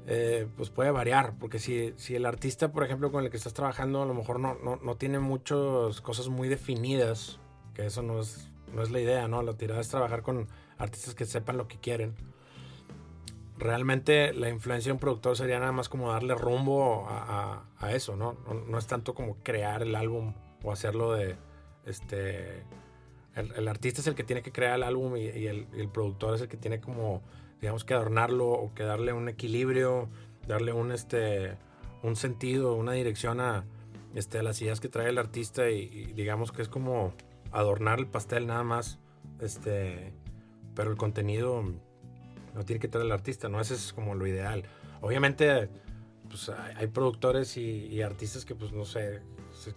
eh, 0.09 0.47
pues 0.55 0.69
puede 0.69 0.89
variar, 0.89 1.33
porque 1.37 1.59
si, 1.59 1.93
si, 1.97 2.15
el 2.15 2.25
artista, 2.25 2.71
por 2.71 2.85
ejemplo, 2.85 3.11
con 3.11 3.25
el 3.25 3.29
que 3.29 3.35
estás 3.35 3.53
trabajando, 3.53 4.01
a 4.01 4.05
lo 4.05 4.13
mejor 4.13 4.39
no, 4.39 4.55
no, 4.63 4.77
no 4.77 4.95
tiene 4.95 5.19
muchas 5.19 5.99
cosas 5.99 6.29
muy 6.29 6.47
definidas, 6.47 7.39
que 7.73 7.85
eso 7.85 8.01
no 8.01 8.21
es, 8.21 8.49
no 8.73 8.83
es 8.83 8.89
la 8.89 9.01
idea, 9.01 9.27
¿no? 9.27 9.43
La 9.43 9.57
tirada 9.57 9.81
es 9.81 9.89
trabajar 9.89 10.21
con 10.21 10.47
artistas 10.77 11.13
que 11.13 11.25
sepan 11.25 11.57
lo 11.57 11.67
que 11.67 11.77
quieren. 11.77 12.15
Realmente 13.57 14.33
la 14.33 14.47
influencia 14.47 14.89
de 14.89 14.93
un 14.93 14.99
productor 14.99 15.35
sería 15.35 15.59
nada 15.59 15.73
más 15.73 15.89
como 15.89 16.09
darle 16.09 16.35
rumbo 16.35 17.05
a, 17.09 17.65
a, 17.77 17.91
eso, 17.91 18.15
¿no? 18.15 18.37
¿no? 18.67 18.77
es 18.77 18.87
tanto 18.87 19.13
como 19.13 19.35
crear 19.43 19.81
el 19.81 19.93
álbum 19.93 20.35
o 20.63 20.71
hacerlo 20.71 21.13
de, 21.13 21.35
este, 21.85 22.63
el, 23.35 23.67
artista 23.67 23.99
es 23.99 24.07
el 24.07 24.15
que 24.15 24.23
tiene 24.23 24.41
que 24.41 24.53
crear 24.53 24.75
el 24.75 24.83
álbum 24.83 25.17
y, 25.17 25.25
el, 25.25 25.67
y 25.73 25.81
el 25.81 25.89
productor 25.89 26.35
es 26.35 26.41
el 26.41 26.47
que 26.47 26.57
tiene 26.57 26.79
como 26.79 27.23
digamos 27.61 27.83
que 27.83 27.93
adornarlo 27.93 28.49
o 28.49 28.73
que 28.73 28.83
darle 28.83 29.13
un 29.13 29.29
equilibrio, 29.29 30.09
darle 30.47 30.73
un, 30.73 30.91
este, 30.91 31.57
un 32.03 32.15
sentido, 32.15 32.75
una 32.75 32.93
dirección 32.93 33.39
a, 33.39 33.65
este, 34.15 34.39
a 34.39 34.43
las 34.43 34.61
ideas 34.61 34.79
que 34.79 34.89
trae 34.89 35.09
el 35.09 35.17
artista 35.17 35.69
y, 35.69 36.13
digamos 36.13 36.51
que 36.51 36.61
es 36.61 36.69
como 36.69 37.13
adornar 37.51 37.99
el 37.99 38.07
pastel 38.07 38.47
nada 38.47 38.63
más, 38.63 38.99
este, 39.41 40.13
pero 40.75 40.91
el 40.91 40.97
contenido 40.97 41.63
no 42.53 42.65
tiene 42.65 42.79
que 42.79 42.87
traer 42.87 43.05
el 43.05 43.11
artista, 43.11 43.49
¿no? 43.49 43.59
Ese 43.59 43.75
es 43.75 43.93
como 43.93 44.15
lo 44.15 44.25
ideal. 44.27 44.63
Obviamente, 45.01 45.69
pues 46.27 46.49
hay, 46.49 46.87
productores 46.87 47.57
y, 47.57 48.01
artistas 48.01 48.45
que, 48.45 48.55
pues 48.55 48.71
no 48.71 48.85
sé, 48.85 49.21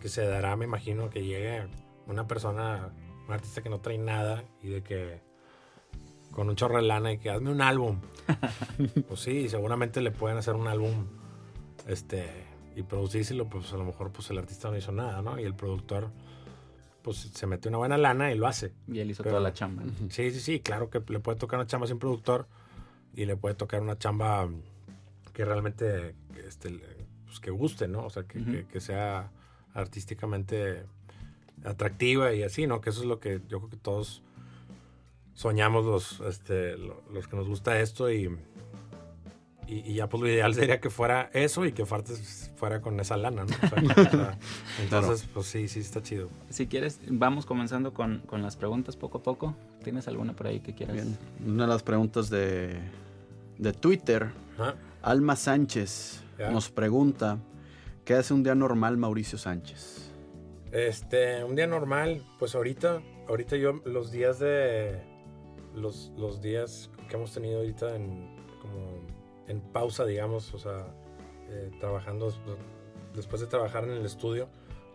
que 0.00 0.08
se 0.08 0.26
dará, 0.26 0.56
me 0.56 0.64
imagino, 0.64 1.10
que 1.10 1.24
llegue 1.24 1.68
una 2.06 2.26
persona, 2.26 2.92
un 3.26 3.32
artista 3.32 3.62
que 3.62 3.68
no 3.68 3.80
trae 3.80 3.98
nada 3.98 4.44
y 4.62 4.68
de 4.68 4.82
que 4.82 5.20
con 6.32 6.48
un 6.48 6.56
chorro 6.56 6.76
de 6.76 6.82
lana 6.82 7.12
y 7.12 7.18
que 7.18 7.30
hazme 7.30 7.50
un 7.50 7.62
álbum. 7.62 8.00
pues 9.08 9.20
sí, 9.20 9.48
seguramente 9.48 10.00
le 10.00 10.10
pueden 10.10 10.38
hacer 10.38 10.54
un 10.54 10.68
álbum 10.68 11.06
este 11.86 12.28
y 12.76 12.82
producírselo, 12.82 13.48
pues 13.48 13.72
a 13.72 13.76
lo 13.76 13.84
mejor 13.84 14.12
pues 14.12 14.30
el 14.30 14.38
artista 14.38 14.70
no 14.70 14.76
hizo 14.76 14.92
nada, 14.92 15.22
¿no? 15.22 15.38
Y 15.40 15.44
el 15.44 15.54
productor 15.54 16.10
pues 17.02 17.16
se 17.16 17.46
mete 17.46 17.68
una 17.68 17.78
buena 17.78 17.98
lana 17.98 18.30
y 18.32 18.36
lo 18.36 18.46
hace. 18.46 18.72
Y 18.86 19.00
él 19.00 19.10
hizo 19.10 19.22
toda 19.22 19.40
la 19.40 19.52
chamba. 19.52 19.82
Sí, 20.10 20.30
sí, 20.30 20.40
sí, 20.40 20.60
claro 20.60 20.90
que 20.90 21.02
le 21.08 21.20
puede 21.20 21.38
tocar 21.38 21.58
una 21.58 21.66
chamba 21.66 21.86
sin 21.86 21.98
productor 21.98 22.46
y 23.14 23.24
le 23.24 23.36
puede 23.36 23.54
tocar 23.54 23.80
una 23.80 23.98
chamba 23.98 24.48
que 25.32 25.44
realmente 25.44 26.14
este, 26.46 26.70
pues, 27.24 27.40
que 27.40 27.50
guste, 27.50 27.88
¿no? 27.88 28.04
O 28.04 28.10
sea, 28.10 28.24
que, 28.24 28.66
que 28.66 28.80
sea 28.80 29.30
artísticamente 29.74 30.84
atractiva 31.64 32.32
y 32.34 32.42
así, 32.42 32.66
¿no? 32.66 32.80
Que 32.80 32.90
eso 32.90 33.00
es 33.00 33.06
lo 33.06 33.20
que 33.20 33.40
yo 33.48 33.58
creo 33.58 33.70
que 33.70 33.76
todos 33.76 34.22
soñamos 35.34 35.84
los, 35.84 36.20
este, 36.20 36.76
los 36.76 37.28
que 37.28 37.36
nos 37.36 37.48
gusta 37.48 37.80
esto 37.80 38.10
y, 38.10 38.30
y, 39.66 39.94
ya 39.94 40.08
pues 40.08 40.20
lo 40.20 40.28
ideal 40.28 40.54
sería 40.54 40.80
que 40.80 40.90
fuera 40.90 41.30
eso 41.32 41.64
y 41.64 41.72
que 41.72 41.86
Fartes 41.86 42.50
fuera 42.56 42.80
con 42.80 42.98
esa 43.00 43.16
lana, 43.16 43.44
¿no? 43.44 43.54
entonces, 44.82 45.28
pues 45.32 45.46
sí, 45.46 45.68
sí, 45.68 45.80
está 45.80 46.02
chido. 46.02 46.28
Si 46.48 46.66
quieres, 46.66 47.00
vamos 47.08 47.46
comenzando 47.46 47.94
con, 47.94 48.18
con 48.26 48.42
las 48.42 48.56
preguntas 48.56 48.96
poco 48.96 49.18
a 49.18 49.22
poco. 49.22 49.54
¿Tienes 49.82 50.08
alguna 50.08 50.34
por 50.34 50.48
ahí 50.48 50.60
que 50.60 50.74
quieras? 50.74 50.96
Bien. 50.96 51.18
Una 51.46 51.64
de 51.64 51.68
las 51.70 51.82
preguntas 51.82 52.28
de, 52.30 52.78
de 53.58 53.72
Twitter, 53.72 54.30
Alma 55.02 55.36
Sánchez 55.36 56.22
nos 56.50 56.70
pregunta, 56.70 57.38
¿qué 58.04 58.14
hace 58.14 58.34
un 58.34 58.42
día 58.42 58.54
normal 58.54 58.96
Mauricio 58.96 59.38
Sánchez? 59.38 60.10
Este, 60.72 61.44
un 61.44 61.56
día 61.56 61.66
normal, 61.66 62.24
pues 62.38 62.54
ahorita, 62.54 63.02
ahorita 63.28 63.56
yo 63.56 63.80
los 63.84 64.10
días 64.10 64.38
de 64.38 65.09
los, 65.74 66.12
los 66.16 66.40
días 66.40 66.90
que 67.08 67.16
hemos 67.16 67.32
tenido 67.32 67.58
ahorita 67.58 67.96
en, 67.96 68.36
como 68.60 69.06
en 69.48 69.60
pausa, 69.60 70.04
digamos, 70.04 70.52
o 70.54 70.58
sea, 70.58 70.86
eh, 71.48 71.70
trabajando, 71.80 72.32
después 73.14 73.40
de 73.40 73.48
trabajar 73.48 73.84
en 73.84 73.90
el 73.90 74.06
estudio, 74.06 74.48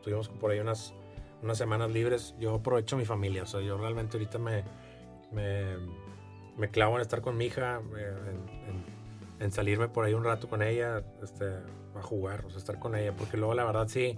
tuvimos 0.03 0.29
por 0.29 0.51
ahí 0.51 0.59
unas, 0.59 0.93
unas 1.41 1.57
semanas 1.57 1.91
libres, 1.91 2.35
yo 2.39 2.55
aprovecho 2.55 2.97
mi 2.97 3.05
familia, 3.05 3.43
o 3.43 3.45
sea, 3.45 3.61
yo 3.61 3.77
realmente 3.77 4.17
ahorita 4.17 4.39
me, 4.39 4.63
me, 5.31 5.77
me 6.57 6.69
clavo 6.69 6.95
en 6.95 7.01
estar 7.01 7.21
con 7.21 7.37
mi 7.37 7.45
hija, 7.45 7.81
eh, 7.97 8.13
en, 8.29 9.43
en 9.43 9.51
salirme 9.51 9.89
por 9.89 10.05
ahí 10.05 10.13
un 10.13 10.23
rato 10.23 10.47
con 10.47 10.61
ella, 10.61 11.03
este, 11.21 11.45
a 11.95 12.01
jugar, 12.01 12.45
o 12.45 12.49
sea, 12.49 12.59
estar 12.59 12.79
con 12.79 12.95
ella, 12.95 13.15
porque 13.15 13.37
luego 13.37 13.53
la 13.53 13.65
verdad 13.65 13.87
sí, 13.87 14.15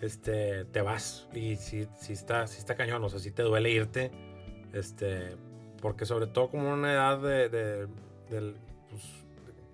este, 0.00 0.64
te 0.64 0.82
vas 0.82 1.28
y 1.32 1.56
sí, 1.56 1.86
sí 1.96 2.12
está, 2.12 2.46
sí 2.46 2.58
está 2.58 2.74
cañón, 2.74 3.04
o 3.04 3.08
sea, 3.08 3.20
sí 3.20 3.30
te 3.30 3.42
duele 3.42 3.70
irte, 3.70 4.10
este, 4.72 5.36
porque 5.82 6.06
sobre 6.06 6.26
todo 6.26 6.48
como 6.48 6.72
una 6.72 6.92
edad 6.92 7.18
de, 7.18 7.50
de 7.50 7.88
del, 8.30 8.56
pues, 8.88 9.02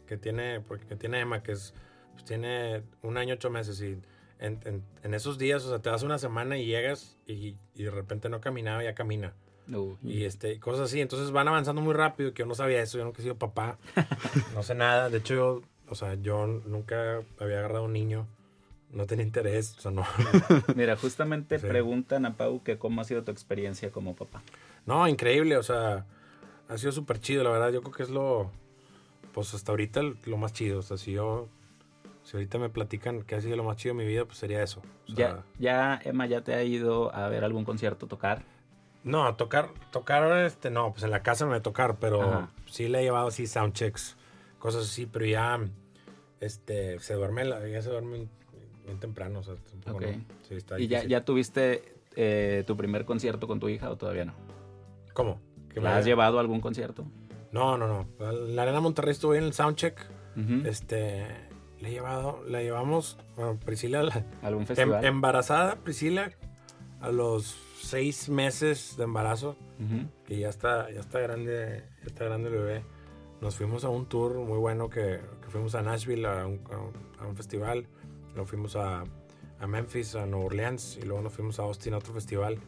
que 0.07 0.17
tiene, 0.17 0.61
porque 0.61 0.97
tiene 0.97 1.21
Emma, 1.21 1.43
que 1.45 1.53
es, 1.53 1.75
pues 2.15 2.25
tiene 2.25 2.83
un 3.03 3.17
año, 3.17 3.35
ocho 3.35 3.51
meses 3.51 3.81
y 3.81 3.99
en, 4.41 4.83
en, 5.03 5.15
esos 5.15 5.39
días, 5.39 5.65
o 5.65 5.69
sea, 5.69 5.81
te 5.81 5.91
das 5.91 6.03
una 6.03 6.19
semana 6.19 6.59
y 6.59 6.67
llegas 6.67 7.19
y, 7.27 7.57
y 7.75 7.83
de 7.85 7.91
repente 7.91 8.29
no 8.29 8.41
caminaba, 8.41 8.83
ya 8.83 8.95
camina. 8.95 9.35
Y 10.03 10.25
este, 10.25 10.59
cosas 10.61 10.87
así. 10.87 11.01
Entonces 11.01 11.31
van 11.31 11.49
avanzando 11.49 11.83
muy 11.83 11.95
rápido, 11.95 12.33
que 12.33 12.41
yo 12.41 12.47
no 12.47 12.55
sabía 12.55 12.81
eso, 12.81 12.99
yo 12.99 13.05
nunca 13.05 13.19
he 13.19 13.23
sido 13.23 13.37
papá. 13.37 13.79
no 14.55 14.63
sé 14.63 14.75
nada. 14.75 15.11
De 15.11 15.19
hecho, 15.19 15.35
yo, 15.35 15.63
o 15.89 15.95
sea, 15.95 16.15
yo 16.15 16.47
nunca 16.47 17.23
había 17.39 17.59
agarrado 17.59 17.85
un 17.85 17.93
niño. 17.93 18.27
No 18.91 19.07
tenía 19.07 19.25
interés, 19.25 19.77
o 19.77 19.81
sea, 19.81 19.91
no. 19.91 20.05
Mira, 20.75 20.97
justamente 20.97 21.59
preguntan 21.59 22.25
a 22.25 22.37
Pau 22.37 22.63
que 22.63 22.79
cómo 22.79 23.01
ha 23.03 23.05
sido 23.05 23.23
tu 23.23 23.31
experiencia 23.31 23.91
como 23.91 24.17
papá. 24.17 24.43
No, 24.87 25.07
increíble, 25.07 25.57
o 25.59 25.63
sea, 25.63 26.07
ha 26.69 26.79
sido 26.79 26.93
súper 26.93 27.21
chido, 27.21 27.45
la 27.45 27.51
verdad. 27.51 27.71
Yo 27.71 27.83
creo 27.83 27.93
que 27.93 28.03
es 28.03 28.11
lo, 28.11 28.51
pues 29.33 29.53
hasta 29.53 29.73
ahorita 29.73 30.01
lo 30.25 30.37
más 30.39 30.55
chido. 30.55 30.79
O 30.79 30.83
sea, 30.83 30.97
si 30.97 31.13
yo, 31.13 31.49
si 32.23 32.37
ahorita 32.37 32.59
me 32.59 32.71
platican 32.71 33.23
que 33.23 33.35
ha 33.35 33.41
sido 33.43 33.57
lo 33.57 33.65
más 33.65 33.77
chido 33.77 33.95
de 33.95 34.05
mi 34.05 34.09
vida, 34.09 34.25
pues 34.25 34.39
sería 34.39 34.63
eso. 34.63 34.81
ya, 35.07 35.45
ya, 35.59 36.01
Emma, 36.05 36.27
ya 36.27 36.41
te 36.41 36.55
ha 36.55 36.63
ido 36.65 37.15
a 37.15 37.29
ver 37.29 37.45
algún 37.45 37.65
concierto 37.65 38.07
tocar. 38.07 38.43
No, 39.05 39.37
tocar, 39.37 39.69
tocar, 39.91 40.45
este, 40.45 40.71
no, 40.71 40.93
pues 40.93 41.05
en 41.05 41.11
la 41.11 41.23
casa 41.23 41.45
me 41.45 41.51
voy 41.51 41.59
a 41.59 41.63
tocar, 41.63 41.99
pero 41.99 42.49
sí 42.67 42.89
le 42.89 43.01
he 43.01 43.03
llevado 43.03 43.29
así 43.29 43.47
soundchecks, 43.47 44.17
cosas 44.59 44.85
así, 44.85 45.07
pero 45.07 45.25
ya, 45.25 45.61
este, 46.41 46.99
se 46.99 47.15
duerme, 47.15 47.49
ya 47.71 47.81
se 47.81 47.91
duerme 47.91 48.29
bien 48.89 48.99
temprano, 48.99 49.41
o 49.41 49.43
sea, 49.43 49.55
sí, 50.49 50.55
está 50.55 50.81
¿Y 50.81 50.89
ya, 50.89 51.05
ya 51.05 51.25
tuviste 51.25 51.83
eh, 52.17 52.65
tu 52.67 52.77
primer 52.77 53.05
concierto 53.05 53.47
con 53.47 53.61
tu 53.61 53.69
hija 53.69 53.91
o 53.91 53.97
todavía 53.97 54.25
no? 54.25 54.35
¿Cómo? 55.13 55.41
¿La 55.75 55.99
has 55.99 56.05
llevado 56.05 56.39
a 56.39 56.41
algún 56.41 56.61
concierto? 56.61 57.05
No, 57.53 57.79
no, 57.79 57.87
no. 57.87 58.07
La 58.49 58.63
Arena 58.63 58.81
Monterrey 58.81 59.13
estuve 59.13 59.39
en 59.39 59.45
el 59.45 59.53
soundcheck, 59.53 60.05
este, 60.65 61.27
le 61.81 61.89
he 61.89 61.91
llevado, 61.93 62.43
la 62.47 62.63
llevamos, 62.63 63.19
bueno, 63.37 63.59
Priscila, 63.65 64.25
¿Algún 64.43 64.67
festival? 64.67 65.05
Em, 65.05 65.15
embarazada, 65.15 65.77
Priscila, 65.77 66.33
a 67.01 67.11
los 67.11 67.57
seis 67.81 68.29
meses 68.29 68.97
de 68.97 69.05
embarazo, 69.05 69.57
que 70.27 70.39
ya 70.39 70.49
está, 70.49 70.91
ya 70.91 71.01
está 71.01 71.21
grande, 71.21 71.85
ya 72.01 72.07
está 72.07 72.25
grande 72.25 72.49
el 72.49 72.55
bebé. 72.55 72.83
Nos 73.41 73.55
fuimos 73.55 73.85
a 73.85 73.89
un 73.89 74.07
tour 74.07 74.35
muy 74.35 74.59
bueno 74.59 74.91
que, 74.91 75.21
fuimos 75.49 75.75
a 75.75 75.83
Nashville 75.83 76.27
a 76.27 76.47
un, 76.47 76.61
a 77.21 77.27
un, 77.27 77.37
festival, 77.37 77.87
luego 78.39 78.49
fuimos 78.49 78.77
a, 78.77 79.05
a, 79.59 79.67
Memphis, 79.67 80.15
a 80.15 80.25
Nueva 80.27 80.47
Orleans 80.47 80.99
y 81.03 81.05
luego 81.05 81.23
nos 81.23 81.33
fuimos 81.33 81.59
a 81.59 81.65
Austin 81.65 81.95
a 81.95 81.99
otro 81.99 82.15
festival 82.15 82.59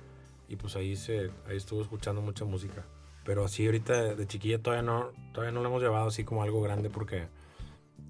y 0.48 0.56
pues 0.56 0.74
ahí 0.74 0.96
se, 0.96 1.30
ahí 1.46 1.56
estuvo 1.56 1.80
escuchando 1.80 2.20
mucha 2.20 2.44
música. 2.44 2.84
Pero 3.24 3.44
así 3.44 3.66
ahorita 3.66 4.14
de, 4.16 4.26
chiquilla 4.26 4.60
todavía 4.60 4.82
no, 4.82 5.12
todavía 5.32 5.52
no 5.52 5.62
lo 5.62 5.68
hemos 5.68 5.80
llevado 5.80 6.08
así 6.08 6.24
como 6.24 6.42
algo 6.42 6.60
grande 6.60 6.90
porque 6.90 7.28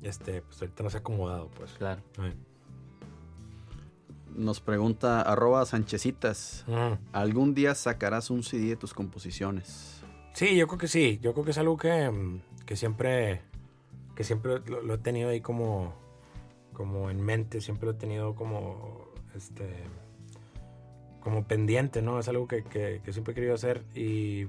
este, 0.00 0.40
pues 0.40 0.62
ahorita 0.62 0.82
no 0.82 0.90
se 0.90 0.96
ha 0.96 1.00
acomodado 1.00 1.50
pues. 1.50 1.72
Claro. 1.72 2.00
Nos 4.34 4.60
pregunta 4.60 5.20
arroba 5.20 5.66
Sanchecitas. 5.66 6.64
¿Algún 7.12 7.54
día 7.54 7.74
sacarás 7.74 8.30
un 8.30 8.42
CD 8.42 8.68
de 8.68 8.76
tus 8.76 8.94
composiciones? 8.94 10.02
Sí, 10.32 10.56
yo 10.56 10.66
creo 10.66 10.78
que 10.78 10.88
sí. 10.88 11.18
Yo 11.20 11.34
creo 11.34 11.44
que 11.44 11.50
es 11.50 11.58
algo 11.58 11.76
que, 11.76 12.40
que 12.64 12.76
siempre, 12.76 13.42
que 14.14 14.24
siempre 14.24 14.60
lo, 14.60 14.94
he 14.94 14.98
tenido 14.98 15.28
ahí 15.28 15.42
como, 15.42 15.99
como 16.72 17.10
en 17.10 17.20
mente. 17.20 17.60
Siempre 17.60 17.86
lo 17.86 17.92
he 17.92 17.98
tenido 17.98 18.34
como, 18.34 19.08
este, 19.34 19.68
como 21.20 21.44
pendiente, 21.44 22.02
¿no? 22.02 22.18
Es 22.18 22.28
algo 22.28 22.46
que, 22.46 22.64
que, 22.64 23.00
siempre 23.12 23.32
he 23.32 23.34
querido 23.34 23.54
hacer 23.54 23.84
y, 23.94 24.46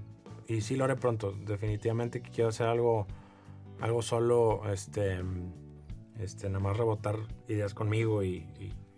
y, 0.48 0.62
sí 0.62 0.76
lo 0.76 0.86
haré 0.86 0.96
pronto. 0.96 1.34
Definitivamente 1.46 2.22
que 2.22 2.32
quiero 2.32 2.50
hacer 2.50 2.68
algo, 2.68 3.08
algo 3.80 4.02
solo, 4.02 4.62
este, 4.72 5.22
este, 6.20 6.48
nada 6.50 6.60
más 6.60 6.78
rebotar 6.78 7.18
ideas 7.48 7.74
conmigo 7.74 8.24
y 8.24 8.46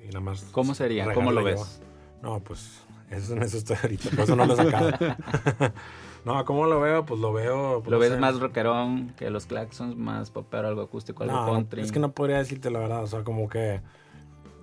y 0.03 0.07
nada 0.07 0.19
más. 0.19 0.43
¿Cómo 0.51 0.75
sería? 0.75 1.11
¿Cómo 1.13 1.31
lo 1.31 1.43
ves? 1.43 1.81
No, 2.21 2.39
pues 2.41 2.83
eso, 3.13 3.33
en 3.33 3.43
eso 3.43 3.57
estoy 3.57 3.77
ahorita, 3.81 4.09
por 4.11 4.19
eso 4.21 4.35
no 4.35 4.45
lo 4.45 4.53
he 4.53 4.57
sacado. 4.57 4.91
no, 6.25 6.45
¿cómo 6.45 6.65
lo 6.65 6.79
veo? 6.79 7.05
Pues 7.05 7.19
lo 7.19 7.33
veo. 7.33 7.81
Pues, 7.81 7.91
¿Lo 7.91 7.99
ves 7.99 8.19
más 8.19 8.39
rockerón 8.39 9.13
que 9.17 9.29
los 9.29 9.45
Claxons, 9.45 9.95
más 9.95 10.31
popero, 10.31 10.67
algo 10.67 10.81
acústico, 10.81 11.23
algo 11.23 11.35
no, 11.35 11.45
country? 11.45 11.81
Es 11.81 11.91
que 11.91 11.99
no 11.99 12.11
podría 12.11 12.37
decirte 12.37 12.69
la 12.69 12.79
verdad, 12.79 13.03
o 13.03 13.07
sea, 13.07 13.23
como 13.23 13.47
que 13.47 13.81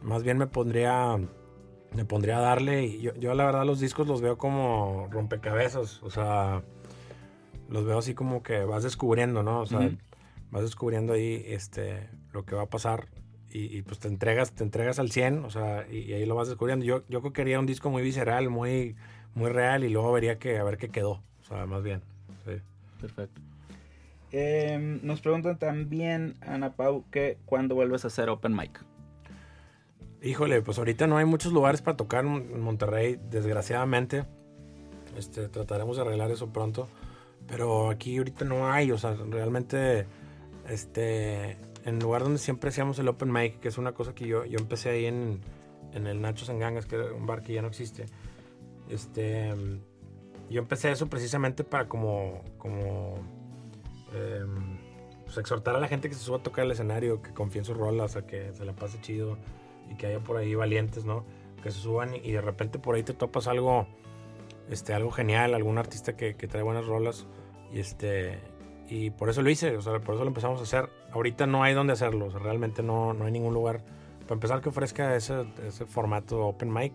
más 0.03 0.23
bien 0.23 0.39
me 0.39 0.47
pondría 0.47 1.19
me 1.93 2.05
pondría 2.05 2.39
a 2.39 2.41
darle 2.41 2.85
y 2.85 3.01
yo, 3.01 3.15
yo 3.15 3.35
la 3.35 3.45
verdad 3.45 3.65
los 3.65 3.81
discos 3.81 4.07
los 4.07 4.21
veo 4.21 4.39
como 4.39 5.09
rompecabezas, 5.11 6.03
o 6.03 6.11
sea, 6.11 6.63
los 7.69 7.85
veo 7.85 7.99
así 7.99 8.15
como 8.15 8.43
que 8.43 8.65
vas 8.65 8.83
descubriendo, 8.83 9.43
¿no? 9.43 9.61
O 9.61 9.67
sea, 9.67 9.91
vas 10.51 10.63
descubriendo 10.63 11.15
ahí 11.15 11.43
este 11.47 12.09
lo 12.33 12.45
que 12.45 12.55
va 12.55 12.63
a 12.63 12.67
pasar 12.67 13.09
y, 13.53 13.83
pues 13.83 13.99
te 13.99 14.09
entregas, 14.09 14.53
te 14.53 14.63
entregas 14.63 14.99
al 14.99 15.11
100, 15.11 15.45
o 15.45 15.51
sea, 15.51 15.87
y, 15.91 16.13
ahí 16.13 16.25
lo 16.25 16.35
vas 16.35 16.49
descubriendo. 16.49 16.85
Yo, 16.85 17.03
yo 17.09 17.21
creo 17.21 17.33
que 17.33 17.43
quería 17.43 17.59
un 17.59 17.67
disco 17.67 17.91
muy 17.91 18.03
visceral, 18.03 18.49
muy, 18.49 18.97
muy 19.35 19.51
real, 19.51 19.85
y 19.85 19.89
luego 19.89 20.13
vería 20.13 20.39
que 20.39 20.59
a 20.59 20.65
ver 20.65 20.77
qué 20.77 20.89
quedó, 20.89 21.23
o 21.41 21.45
sea, 21.49 21.67
más 21.67 21.83
bien. 21.83 22.03
Sí. 22.45 22.53
Perfecto. 23.01 23.41
Em, 24.33 25.01
nos 25.03 25.21
preguntan 25.21 25.59
también, 25.59 26.37
Ana 26.41 26.75
Pau, 26.75 27.05
que 27.11 27.39
cuándo 27.47 27.75
vuelves 27.75 28.05
a 28.05 28.09
hacer 28.09 28.29
open 28.29 28.55
mic. 28.55 28.85
Híjole, 30.23 30.63
pues 30.63 30.79
ahorita 30.79 31.07
no 31.07 31.17
hay 31.17 31.25
muchos 31.25 31.53
lugares 31.53 31.83
para 31.83 31.97
tocar 31.97 32.25
en 32.25 32.61
Monterrey, 32.61 33.19
desgraciadamente. 33.31 34.25
Este, 35.17 35.49
trataremos 35.49 35.97
de 35.97 36.03
arreglar 36.03 36.31
eso 36.31 36.53
pronto. 36.53 36.89
Pero 37.49 37.91
aquí 37.91 38.19
ahorita 38.19 38.45
no 38.45 38.71
hay, 38.71 38.93
o 38.93 38.99
sea, 38.99 39.17
realmente, 39.29 40.07
este, 40.69 41.57
en 41.85 41.95
el 41.95 42.01
lugar 42.01 42.23
donde 42.23 42.39
siempre 42.39 42.71
hacíamos 42.71 42.99
el 42.99 43.09
open 43.09 43.33
mic, 43.33 43.61
que 43.61 43.69
es 43.69 43.79
una 43.79 43.93
cosa 43.93 44.15
que 44.15 44.27
yo, 44.27 44.45
yo 44.45 44.59
empecé 44.59 44.91
ahí 44.91 45.07
en, 45.07 45.41
en 45.93 46.07
el 46.07 46.21
Nachos 46.21 46.49
en 46.49 46.59
Gangas, 46.59 46.87
que 46.87 46.97
es 46.97 47.13
un 47.13 47.27
bar 47.27 47.43
que 47.43 47.55
ya 47.55 47.63
no 47.63 47.69
existe. 47.69 48.07
Este, 48.89 49.55
yo 50.51 50.61
empecé 50.61 50.91
eso 50.91 51.09
precisamente 51.09 51.65
para 51.65 51.89
como, 51.89 52.43
como 52.59 53.15
em, 54.13 54.79
pues 55.25 55.39
exhortar 55.39 55.77
a 55.77 55.81
la 55.81 55.89
gente 55.89 56.09
que 56.09 56.15
se 56.15 56.23
suba 56.23 56.39
a 56.39 56.43
tocar 56.43 56.65
el 56.65 56.73
escenario, 56.73 57.23
que 57.23 57.33
confíe 57.33 57.61
en 57.61 57.65
sus 57.65 57.77
rolas, 57.77 58.17
a 58.17 58.27
que 58.27 58.53
se 58.53 58.65
la 58.65 58.75
pase 58.75 59.01
chido 59.01 59.39
y 59.91 59.95
que 59.97 60.09
haya 60.09 60.21
por 60.21 60.37
ahí 60.37 60.55
valientes, 60.55 61.05
¿no? 61.05 61.25
Que 61.63 61.71
se 61.71 61.79
suban 61.79 62.15
y, 62.15 62.33
de 62.33 62.41
repente 62.41 62.79
por 62.79 62.95
ahí 62.95 63.03
te 63.03 63.15
topas 63.15 63.47
algo, 63.47 63.87
este, 64.69 64.93
algo 64.93 65.11
genial, 65.11 65.55
algún 65.55 65.79
artista 65.79 66.17
que, 66.17 66.35
que 66.37 66.49
trae 66.49 66.63
buenas 66.63 66.87
rolas 66.87 67.27
y 67.73 67.79
este 67.81 68.39
y 68.91 69.11
por 69.11 69.31
eso 69.31 69.41
lo 69.41 69.51
hice, 69.51 69.77
o 69.77 69.81
sea, 69.81 70.01
por 70.01 70.17
eso 70.17 70.25
lo 70.25 70.29
empezamos 70.29 70.59
a 70.59 70.65
hacer. 70.65 70.91
Ahorita 71.13 71.47
no 71.47 71.63
hay 71.63 71.75
donde 71.75 71.93
hacerlo, 71.93 72.27
o 72.27 72.31
sea, 72.31 72.41
realmente 72.41 72.83
no, 72.83 73.15
no 73.15 73.25
hay 73.25 73.33
ningún 73.33 73.55
lugar 73.55 73.83
para 74.23 74.35
empezar 74.35 74.61
que 74.61 74.69
ofrezca 74.69 75.15
ese, 75.15 75.47
ese 75.67 75.87
formato 75.87 76.47
open 76.47 76.73
mic. 76.73 76.93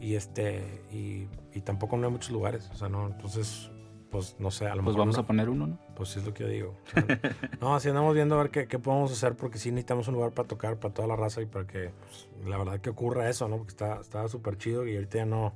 Y 0.00 0.14
este 0.14 0.86
y, 0.90 1.26
y, 1.52 1.60
tampoco 1.60 1.98
no 1.98 2.06
hay 2.06 2.12
muchos 2.12 2.30
lugares, 2.30 2.70
o 2.72 2.76
sea, 2.76 2.88
no, 2.88 3.08
entonces 3.08 3.70
pues 4.10 4.36
no 4.38 4.50
sé, 4.50 4.66
a 4.66 4.74
lo 4.74 4.82
pues 4.82 4.96
vamos 4.96 5.18
a 5.18 5.26
poner 5.26 5.50
uno, 5.50 5.66
¿no? 5.66 5.78
Pues 5.94 6.08
sí 6.08 6.18
es 6.18 6.24
lo 6.24 6.32
que 6.32 6.44
yo 6.44 6.48
digo. 6.48 6.74
no, 7.60 7.74
así 7.74 7.88
andamos 7.88 8.14
viendo 8.14 8.36
a 8.36 8.42
ver 8.42 8.50
qué, 8.50 8.66
qué, 8.66 8.78
podemos 8.78 9.12
hacer 9.12 9.36
porque 9.36 9.58
sí 9.58 9.70
necesitamos 9.70 10.08
un 10.08 10.14
lugar 10.14 10.32
para 10.32 10.48
tocar 10.48 10.78
para 10.78 10.94
toda 10.94 11.06
la 11.06 11.14
raza 11.14 11.42
y 11.42 11.46
para 11.46 11.66
que 11.66 11.90
pues, 11.90 12.28
la 12.48 12.56
verdad 12.56 12.80
que 12.80 12.88
ocurra 12.88 13.28
eso, 13.28 13.46
¿no? 13.48 13.58
Porque 13.58 13.72
está 13.72 14.28
súper 14.28 14.56
chido 14.56 14.86
y 14.86 14.94
ahorita 14.94 15.18
ya 15.18 15.26
no 15.26 15.52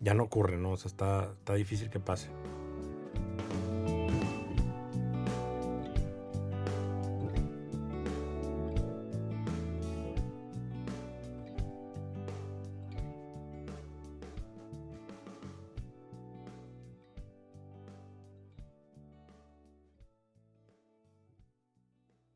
ya 0.00 0.14
no 0.14 0.22
ocurre, 0.22 0.56
¿no? 0.56 0.70
O 0.70 0.76
sea, 0.76 0.88
está, 0.88 1.32
está 1.32 1.54
difícil 1.54 1.90
que 1.90 2.00
pase. 2.00 2.30